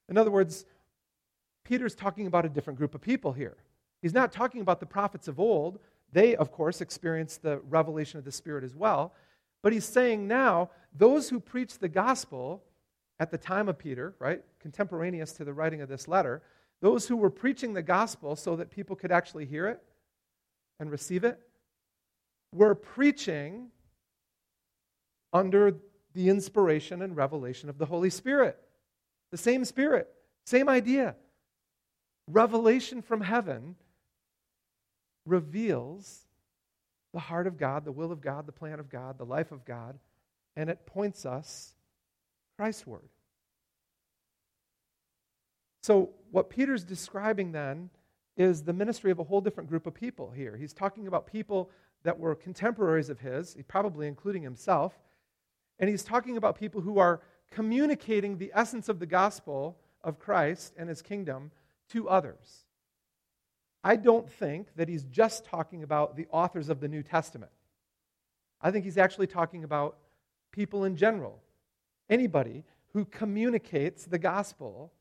In 0.09 0.19
other 0.19 0.31
words, 0.31 0.67
Peter's 1.65 1.95
talking 1.95 2.27
about 2.27 2.45
a 2.45 2.49
different 2.49 2.79
group 2.79 2.95
of 2.95 3.01
people 3.01 3.33
here. 3.33 3.57
He's 4.03 4.13
not 4.13 4.33
talking 4.33 4.61
about 4.61 4.81
the 4.81 4.87
prophets 4.87 5.29
of 5.29 5.39
old. 5.39 5.79
They, 6.13 6.35
of 6.35 6.51
course, 6.51 6.81
experienced 6.81 7.43
the 7.43 7.61
revelation 7.71 8.19
of 8.19 8.25
the 8.25 8.33
Spirit 8.33 8.65
as 8.65 8.75
well. 8.75 9.15
But 9.63 9.73
he's 9.73 9.85
saying 9.85 10.27
now, 10.27 10.71
those 10.93 11.29
who 11.29 11.39
preach 11.39 11.79
the 11.79 11.89
gospel 11.89 12.65
at 13.21 13.31
the 13.31 13.39
time 13.39 13.69
of 13.69 13.79
Peter, 13.79 14.15
right, 14.19 14.43
contemporaneous 14.59 15.33
to 15.35 15.45
the 15.45 15.53
writing 15.53 15.81
of 15.81 15.89
this 15.89 16.09
letter, 16.09 16.43
those 16.81 17.07
who 17.07 17.17
were 17.17 17.31
preaching 17.31 17.73
the 17.73 17.83
gospel 17.83 18.35
so 18.35 18.57
that 18.57 18.71
people 18.71 18.97
could 18.97 19.13
actually 19.13 19.47
hear 19.47 19.69
it 19.69 19.81
and 20.83 20.91
receive 20.91 21.25
it, 21.25 21.41
We're 22.55 22.75
preaching 22.75 23.69
under 25.33 25.79
the 26.13 26.29
inspiration 26.29 27.01
and 27.01 27.17
revelation 27.17 27.71
of 27.71 27.79
the 27.79 27.87
Holy 27.87 28.11
Spirit. 28.11 28.59
The 29.31 29.39
same 29.39 29.65
Spirit, 29.65 30.13
same 30.45 30.69
idea. 30.69 31.17
Revelation 32.29 33.01
from 33.01 33.23
heaven 33.23 33.77
reveals 35.25 36.27
the 37.15 37.21
heart 37.21 37.47
of 37.47 37.57
God, 37.57 37.85
the 37.85 37.93
will 37.93 38.13
of 38.13 38.21
God, 38.21 38.47
the 38.47 38.53
plan 38.53 38.79
of 38.79 38.91
God, 38.91 39.17
the 39.17 39.25
life 39.25 39.53
of 39.53 39.65
God, 39.65 39.99
and 40.57 40.69
it 40.69 40.85
points 40.85 41.25
us 41.25 41.75
Christward. 42.61 43.09
So, 45.83 46.11
what 46.31 46.51
Peter's 46.51 46.85
describing 46.85 47.53
then 47.53 47.91
is 48.37 48.63
the 48.63 48.73
ministry 48.73 49.11
of 49.11 49.19
a 49.19 49.25
whole 49.25 49.41
different 49.41 49.69
group 49.69 49.87
of 49.87 49.95
people 49.95 50.31
here. 50.31 50.57
He's 50.57 50.73
talking 50.73 51.07
about 51.07 51.27
people 51.27 51.71
that 52.03 52.19
were 52.19 52.35
contemporaries 52.35 53.09
of 53.09 53.21
his, 53.21 53.57
probably 53.69 54.09
including 54.09 54.43
himself, 54.43 54.99
and 55.79 55.89
he's 55.89 56.03
talking 56.03 56.37
about 56.37 56.59
people 56.59 56.81
who 56.81 56.99
are 56.99 57.21
communicating 57.51 58.39
the 58.39 58.51
essence 58.55 58.89
of 58.89 58.99
the 58.99 59.07
gospel 59.07 59.77
of 60.03 60.19
Christ 60.19 60.73
and 60.77 60.89
his 60.89 61.03
kingdom 61.03 61.51
to 61.91 62.09
others. 62.09 62.65
I 63.85 63.97
don't 63.97 64.31
think 64.31 64.69
that 64.77 64.89
he's 64.89 65.05
just 65.05 65.45
talking 65.45 65.83
about 65.83 66.17
the 66.17 66.27
authors 66.31 66.69
of 66.69 66.81
the 66.81 66.89
New 66.89 67.03
Testament. 67.03 67.53
I 68.61 68.71
think 68.71 68.85
he's 68.85 68.99
actually 68.99 69.27
talking 69.27 69.65
about 69.65 69.99
people 70.53 70.85
in 70.85 70.97
general. 70.97 71.43
Anybody 72.09 72.65
who 72.93 73.05
communicates 73.07 74.05
the 74.05 74.19
gospel 74.19 74.93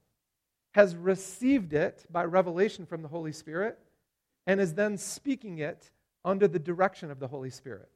has 0.71 0.95
received 0.95 1.73
it 1.73 2.05
by 2.09 2.23
revelation 2.23 2.85
from 2.85 3.01
the 3.01 3.07
Holy 3.07 3.31
Spirit 3.31 3.77
and 4.47 4.59
is 4.59 4.73
then 4.73 4.97
speaking 4.97 5.59
it 5.59 5.91
under 6.23 6.47
the 6.47 6.59
direction 6.59 7.11
of 7.11 7.19
the 7.19 7.27
Holy 7.27 7.49
Spirit. 7.49 7.89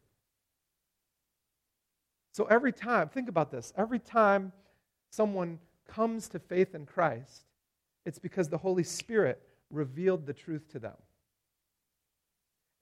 So 2.33 2.45
every 2.45 2.73
time, 2.73 3.07
think 3.07 3.29
about 3.29 3.49
this, 3.49 3.71
every 3.77 3.99
time 3.99 4.51
someone 5.09 5.59
comes 5.87 6.27
to 6.29 6.39
faith 6.39 6.75
in 6.75 6.85
Christ, 6.85 7.45
it's 8.05 8.19
because 8.19 8.49
the 8.49 8.57
Holy 8.57 8.83
Spirit 8.83 9.41
revealed 9.71 10.25
the 10.25 10.33
truth 10.33 10.67
to 10.73 10.79
them. 10.79 10.95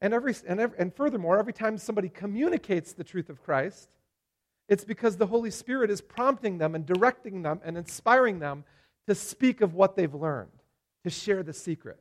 And, 0.01 0.13
every, 0.13 0.35
and, 0.47 0.59
every, 0.59 0.77
and 0.79 0.93
furthermore, 0.93 1.39
every 1.39 1.53
time 1.53 1.77
somebody 1.77 2.09
communicates 2.09 2.93
the 2.93 3.03
truth 3.03 3.29
of 3.29 3.41
Christ, 3.43 3.89
it's 4.67 4.83
because 4.83 5.17
the 5.17 5.27
Holy 5.27 5.51
Spirit 5.51 5.91
is 5.91 6.01
prompting 6.01 6.57
them 6.57 6.75
and 6.75 6.85
directing 6.85 7.41
them 7.41 7.61
and 7.63 7.77
inspiring 7.77 8.39
them 8.39 8.63
to 9.07 9.15
speak 9.15 9.61
of 9.61 9.73
what 9.73 9.95
they've 9.95 10.13
learned, 10.13 10.51
to 11.03 11.09
share 11.09 11.43
the 11.43 11.53
secret. 11.53 11.99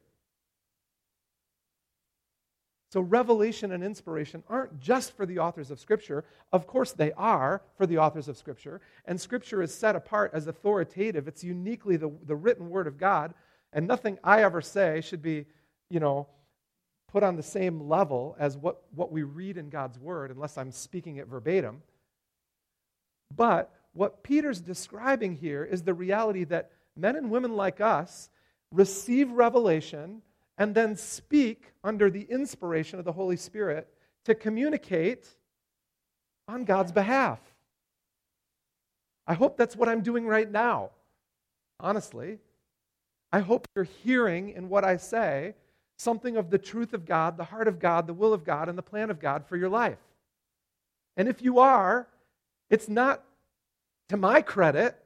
So, 2.92 3.00
revelation 3.00 3.72
and 3.72 3.82
inspiration 3.82 4.42
aren't 4.50 4.78
just 4.78 5.16
for 5.16 5.24
the 5.24 5.38
authors 5.38 5.70
of 5.70 5.80
Scripture. 5.80 6.24
Of 6.52 6.66
course, 6.66 6.92
they 6.92 7.12
are 7.12 7.62
for 7.78 7.86
the 7.86 7.96
authors 7.96 8.28
of 8.28 8.36
Scripture. 8.36 8.82
And 9.06 9.18
Scripture 9.18 9.62
is 9.62 9.74
set 9.74 9.96
apart 9.96 10.32
as 10.34 10.46
authoritative, 10.46 11.26
it's 11.26 11.42
uniquely 11.42 11.96
the, 11.96 12.12
the 12.26 12.36
written 12.36 12.68
Word 12.68 12.86
of 12.86 12.98
God. 12.98 13.32
And 13.72 13.86
nothing 13.86 14.18
I 14.22 14.42
ever 14.42 14.60
say 14.60 15.00
should 15.00 15.22
be, 15.22 15.46
you 15.88 16.00
know, 16.00 16.26
put 17.10 17.22
on 17.22 17.36
the 17.36 17.42
same 17.42 17.88
level 17.88 18.36
as 18.38 18.58
what, 18.58 18.82
what 18.94 19.10
we 19.10 19.22
read 19.22 19.56
in 19.56 19.70
God's 19.70 19.98
Word, 19.98 20.30
unless 20.30 20.58
I'm 20.58 20.70
speaking 20.70 21.16
it 21.16 21.28
verbatim. 21.28 21.82
But 23.34 23.72
what 23.94 24.22
Peter's 24.22 24.60
describing 24.60 25.36
here 25.36 25.64
is 25.64 25.82
the 25.82 25.94
reality 25.94 26.44
that 26.44 26.72
men 26.96 27.16
and 27.16 27.30
women 27.30 27.56
like 27.56 27.80
us 27.80 28.30
receive 28.72 29.30
revelation 29.30 30.22
and 30.58 30.74
then 30.74 30.96
speak 30.96 31.72
under 31.82 32.10
the 32.10 32.22
inspiration 32.22 32.98
of 32.98 33.04
the 33.04 33.12
Holy 33.12 33.36
Spirit 33.36 33.88
to 34.24 34.34
communicate 34.34 35.26
on 36.48 36.64
God's 36.64 36.92
behalf. 36.92 37.40
I 39.26 39.34
hope 39.34 39.56
that's 39.56 39.76
what 39.76 39.88
I'm 39.88 40.02
doing 40.02 40.26
right 40.26 40.50
now, 40.50 40.90
honestly. 41.80 42.38
I 43.32 43.40
hope 43.40 43.66
you're 43.74 43.84
hearing 43.84 44.50
in 44.50 44.68
what 44.68 44.84
I 44.84 44.96
say 44.96 45.54
something 45.96 46.36
of 46.36 46.50
the 46.50 46.58
truth 46.58 46.94
of 46.94 47.06
God, 47.06 47.36
the 47.36 47.44
heart 47.44 47.68
of 47.68 47.78
God, 47.78 48.06
the 48.06 48.14
will 48.14 48.32
of 48.32 48.44
God, 48.44 48.68
and 48.68 48.76
the 48.76 48.82
plan 48.82 49.10
of 49.10 49.20
God 49.20 49.46
for 49.46 49.56
your 49.56 49.68
life. 49.68 49.98
And 51.16 51.28
if 51.28 51.42
you 51.42 51.60
are, 51.60 52.08
it's 52.70 52.88
not 52.88 53.22
to 54.08 54.16
my 54.16 54.42
credit, 54.42 55.01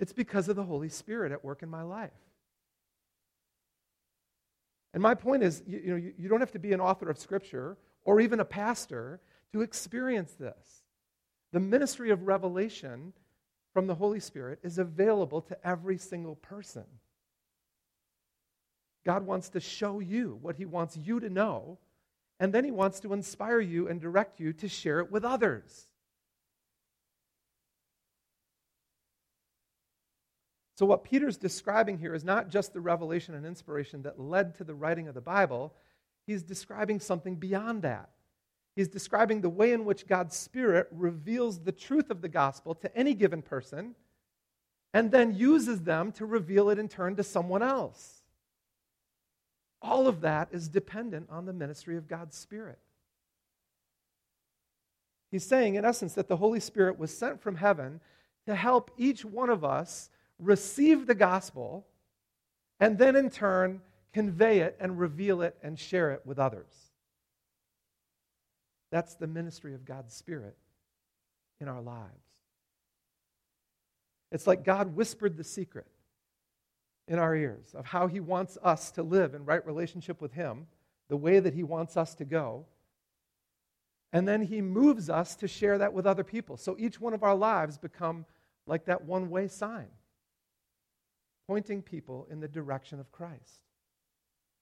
it's 0.00 0.12
because 0.12 0.48
of 0.48 0.56
the 0.56 0.64
Holy 0.64 0.88
Spirit 0.88 1.30
at 1.30 1.44
work 1.44 1.62
in 1.62 1.68
my 1.68 1.82
life. 1.82 2.10
And 4.92 5.02
my 5.02 5.14
point 5.14 5.42
is, 5.42 5.62
you, 5.66 5.78
you 5.78 5.90
know, 5.90 5.96
you, 5.96 6.14
you 6.18 6.28
don't 6.28 6.40
have 6.40 6.52
to 6.52 6.58
be 6.58 6.72
an 6.72 6.80
author 6.80 7.08
of 7.08 7.18
Scripture 7.18 7.76
or 8.04 8.20
even 8.20 8.40
a 8.40 8.44
pastor 8.44 9.20
to 9.52 9.60
experience 9.60 10.32
this. 10.32 10.82
The 11.52 11.60
ministry 11.60 12.10
of 12.10 12.22
revelation 12.22 13.12
from 13.72 13.86
the 13.86 13.94
Holy 13.94 14.20
Spirit 14.20 14.58
is 14.62 14.78
available 14.78 15.42
to 15.42 15.66
every 15.66 15.98
single 15.98 16.36
person. 16.36 16.84
God 19.04 19.26
wants 19.26 19.50
to 19.50 19.60
show 19.60 20.00
you 20.00 20.38
what 20.40 20.56
He 20.56 20.64
wants 20.64 20.96
you 20.96 21.20
to 21.20 21.28
know, 21.28 21.78
and 22.38 22.52
then 22.52 22.64
He 22.64 22.70
wants 22.70 23.00
to 23.00 23.12
inspire 23.12 23.60
you 23.60 23.88
and 23.88 24.00
direct 24.00 24.40
you 24.40 24.52
to 24.54 24.68
share 24.68 25.00
it 25.00 25.12
with 25.12 25.24
others. 25.24 25.89
So, 30.80 30.86
what 30.86 31.04
Peter's 31.04 31.36
describing 31.36 31.98
here 31.98 32.14
is 32.14 32.24
not 32.24 32.48
just 32.48 32.72
the 32.72 32.80
revelation 32.80 33.34
and 33.34 33.44
inspiration 33.44 34.00
that 34.04 34.18
led 34.18 34.54
to 34.54 34.64
the 34.64 34.72
writing 34.74 35.08
of 35.08 35.14
the 35.14 35.20
Bible, 35.20 35.74
he's 36.26 36.42
describing 36.42 37.00
something 37.00 37.36
beyond 37.36 37.82
that. 37.82 38.08
He's 38.74 38.88
describing 38.88 39.42
the 39.42 39.50
way 39.50 39.74
in 39.74 39.84
which 39.84 40.06
God's 40.06 40.34
Spirit 40.34 40.88
reveals 40.90 41.58
the 41.60 41.70
truth 41.70 42.10
of 42.10 42.22
the 42.22 42.30
gospel 42.30 42.74
to 42.76 42.96
any 42.96 43.12
given 43.12 43.42
person 43.42 43.94
and 44.94 45.10
then 45.10 45.34
uses 45.34 45.82
them 45.82 46.12
to 46.12 46.24
reveal 46.24 46.70
it 46.70 46.78
in 46.78 46.88
turn 46.88 47.14
to 47.16 47.24
someone 47.24 47.62
else. 47.62 48.22
All 49.82 50.08
of 50.08 50.22
that 50.22 50.48
is 50.50 50.66
dependent 50.66 51.28
on 51.28 51.44
the 51.44 51.52
ministry 51.52 51.98
of 51.98 52.08
God's 52.08 52.38
Spirit. 52.38 52.78
He's 55.30 55.44
saying, 55.44 55.74
in 55.74 55.84
essence, 55.84 56.14
that 56.14 56.28
the 56.28 56.38
Holy 56.38 56.58
Spirit 56.58 56.98
was 56.98 57.14
sent 57.14 57.42
from 57.42 57.56
heaven 57.56 58.00
to 58.46 58.54
help 58.54 58.90
each 58.96 59.26
one 59.26 59.50
of 59.50 59.62
us 59.62 60.08
receive 60.40 61.06
the 61.06 61.14
gospel, 61.14 61.86
and 62.78 62.98
then 62.98 63.16
in 63.16 63.30
turn 63.30 63.80
convey 64.12 64.60
it 64.60 64.76
and 64.80 64.98
reveal 64.98 65.42
it 65.42 65.56
and 65.62 65.78
share 65.78 66.10
it 66.10 66.22
with 66.24 66.38
others. 66.38 66.72
That's 68.90 69.14
the 69.14 69.26
ministry 69.26 69.74
of 69.74 69.84
God's 69.84 70.14
Spirit 70.14 70.56
in 71.60 71.68
our 71.68 71.80
lives. 71.80 72.08
It's 74.32 74.46
like 74.46 74.64
God 74.64 74.96
whispered 74.96 75.36
the 75.36 75.44
secret 75.44 75.86
in 77.06 77.18
our 77.18 77.34
ears 77.34 77.74
of 77.74 77.86
how 77.86 78.06
He 78.06 78.20
wants 78.20 78.58
us 78.62 78.90
to 78.92 79.02
live 79.02 79.34
in 79.34 79.44
right 79.44 79.64
relationship 79.64 80.20
with 80.20 80.32
Him, 80.32 80.66
the 81.08 81.16
way 81.16 81.40
that 81.40 81.54
He 81.54 81.62
wants 81.62 81.96
us 81.96 82.14
to 82.16 82.24
go. 82.24 82.66
And 84.12 84.26
then 84.26 84.42
He 84.42 84.60
moves 84.60 85.08
us 85.08 85.36
to 85.36 85.48
share 85.48 85.78
that 85.78 85.92
with 85.92 86.06
other 86.06 86.24
people. 86.24 86.56
So 86.56 86.76
each 86.78 87.00
one 87.00 87.14
of 87.14 87.22
our 87.22 87.34
lives 87.34 87.78
become 87.78 88.24
like 88.66 88.86
that 88.86 89.04
one 89.04 89.30
way 89.30 89.48
sign 89.48 89.86
pointing 91.50 91.82
people 91.82 92.28
in 92.30 92.38
the 92.38 92.46
direction 92.46 93.00
of 93.00 93.10
Christ. 93.10 93.64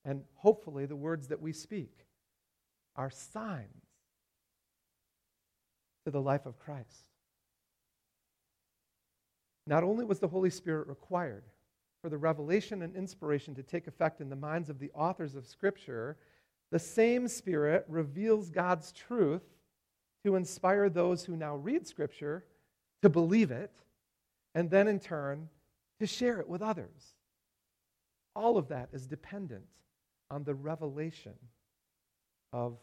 And 0.07 0.23
hopefully, 0.37 0.87
the 0.87 0.97
words 0.97 1.29
that 1.29 1.39
we 1.39 1.53
speak 1.53 1.93
are 2.97 3.11
signs 3.11 3.85
to 6.07 6.11
the 6.11 6.23
life 6.23 6.47
of 6.47 6.59
Christ. 6.59 7.05
Not 9.67 9.85
only 9.85 10.07
was 10.07 10.19
the 10.19 10.29
Holy 10.29 10.49
Spirit 10.49 10.89
required 10.89 11.45
for 12.01 12.09
the 12.09 12.17
revelation 12.17 12.81
and 12.81 12.97
inspiration 12.97 13.55
to 13.57 13.63
take 13.63 13.87
effect 13.87 14.23
in 14.23 14.31
the 14.31 14.35
minds 14.35 14.71
of 14.71 14.79
the 14.79 14.91
authors 14.95 15.35
of 15.35 15.47
Scripture, 15.47 16.17
the 16.73 16.79
same 16.79 17.29
Spirit 17.29 17.85
reveals 17.87 18.49
God's 18.49 18.93
truth 18.93 19.45
to 20.25 20.37
inspire 20.37 20.89
those 20.89 21.23
who 21.23 21.37
now 21.37 21.55
read 21.55 21.87
Scripture 21.87 22.47
to 23.03 23.11
believe 23.11 23.51
it, 23.51 23.77
and 24.55 24.71
then 24.71 24.89
in 24.89 24.99
turn 24.99 25.51
to 26.01 26.07
share 26.07 26.41
it 26.41 26.49
with 26.49 26.63
others. 26.63 27.15
All 28.35 28.57
of 28.57 28.69
that 28.69 28.89
is 28.93 29.07
dependent 29.07 29.65
on 30.31 30.45
the 30.45 30.55
revelation 30.55 31.35
of 32.53 32.79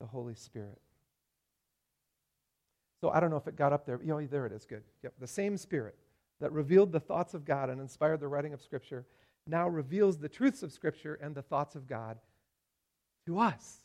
the 0.00 0.06
Holy 0.06 0.34
Spirit. 0.34 0.80
So 3.00 3.10
I 3.10 3.20
don't 3.20 3.30
know 3.30 3.36
if 3.36 3.46
it 3.46 3.56
got 3.56 3.72
up 3.72 3.86
there. 3.86 4.00
Oh, 4.10 4.26
there 4.26 4.46
it 4.46 4.52
is. 4.52 4.64
Good. 4.64 4.82
Yep. 5.02 5.14
The 5.20 5.26
same 5.26 5.56
Spirit 5.56 5.96
that 6.40 6.52
revealed 6.52 6.92
the 6.92 7.00
thoughts 7.00 7.34
of 7.34 7.44
God 7.44 7.70
and 7.70 7.80
inspired 7.80 8.20
the 8.20 8.28
writing 8.28 8.52
of 8.52 8.60
Scripture 8.60 9.06
now 9.46 9.68
reveals 9.68 10.18
the 10.18 10.28
truths 10.28 10.62
of 10.62 10.72
Scripture 10.72 11.18
and 11.22 11.34
the 11.34 11.42
thoughts 11.42 11.76
of 11.76 11.86
God 11.86 12.18
to 13.26 13.38
us. 13.38 13.80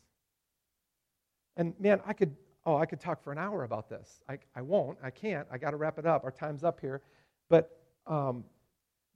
And 1.57 1.73
man, 1.79 2.01
I 2.05 2.13
could, 2.13 2.35
oh, 2.65 2.77
I 2.77 2.85
could 2.85 2.99
talk 2.99 3.21
for 3.23 3.31
an 3.31 3.37
hour 3.37 3.63
about 3.63 3.89
this. 3.89 4.21
I, 4.27 4.39
I 4.55 4.61
won't. 4.61 4.97
I 5.03 5.11
can't. 5.11 5.47
I 5.51 5.57
got 5.57 5.71
to 5.71 5.77
wrap 5.77 5.99
it 5.99 6.05
up. 6.05 6.23
Our 6.23 6.31
time's 6.31 6.63
up 6.63 6.79
here. 6.79 7.01
But 7.49 7.77
um, 8.07 8.45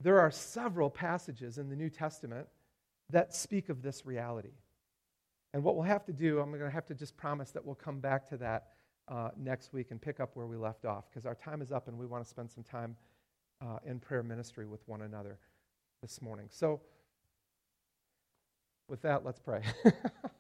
there 0.02 0.20
are 0.20 0.32
several 0.32 0.90
passages 0.90 1.58
in 1.58 1.70
the 1.70 1.76
New 1.76 1.90
Testament 1.90 2.48
that 3.12 3.34
speak 3.34 3.70
of 3.70 3.82
this 3.82 4.06
reality. 4.06 4.54
And 5.54 5.64
what 5.64 5.76
we'll 5.76 5.86
have 5.86 6.06
to 6.06 6.14
do, 6.14 6.40
I'm 6.40 6.50
going 6.50 6.62
to 6.62 6.70
have 6.70 6.86
to 6.88 6.96
just 6.96 7.16
promise 7.16 7.52
that 7.52 7.66
we'll 7.66 7.76
come 7.76 8.00
back 8.00 8.28
to 8.30 8.38
that 8.38 8.68
uh, 9.08 9.30
next 9.38 9.72
week 9.72 9.92
and 9.92 10.02
pick 10.02 10.20
up 10.20 10.32
where 10.36 10.48
we 10.48 10.58
left 10.58 10.86
off 10.86 11.10
because 11.10 11.26
our 11.26 11.36
time 11.36 11.62
is 11.62 11.72
up 11.72 11.88
and 11.88 11.98
we 11.98 12.06
want 12.06 12.24
to 12.24 12.30
spend 12.30 12.52
some 12.52 12.64
time 12.64 12.96
uh, 13.62 13.78
in 13.86 14.00
prayer 14.00 14.24
ministry 14.24 14.66
with 14.66 14.82
one 14.88 15.04
another 15.04 15.38
this 16.02 16.22
morning. 16.22 16.48
So, 16.50 16.82
with 18.88 19.02
that, 19.04 19.26
let's 19.26 19.40
pray. 19.40 19.62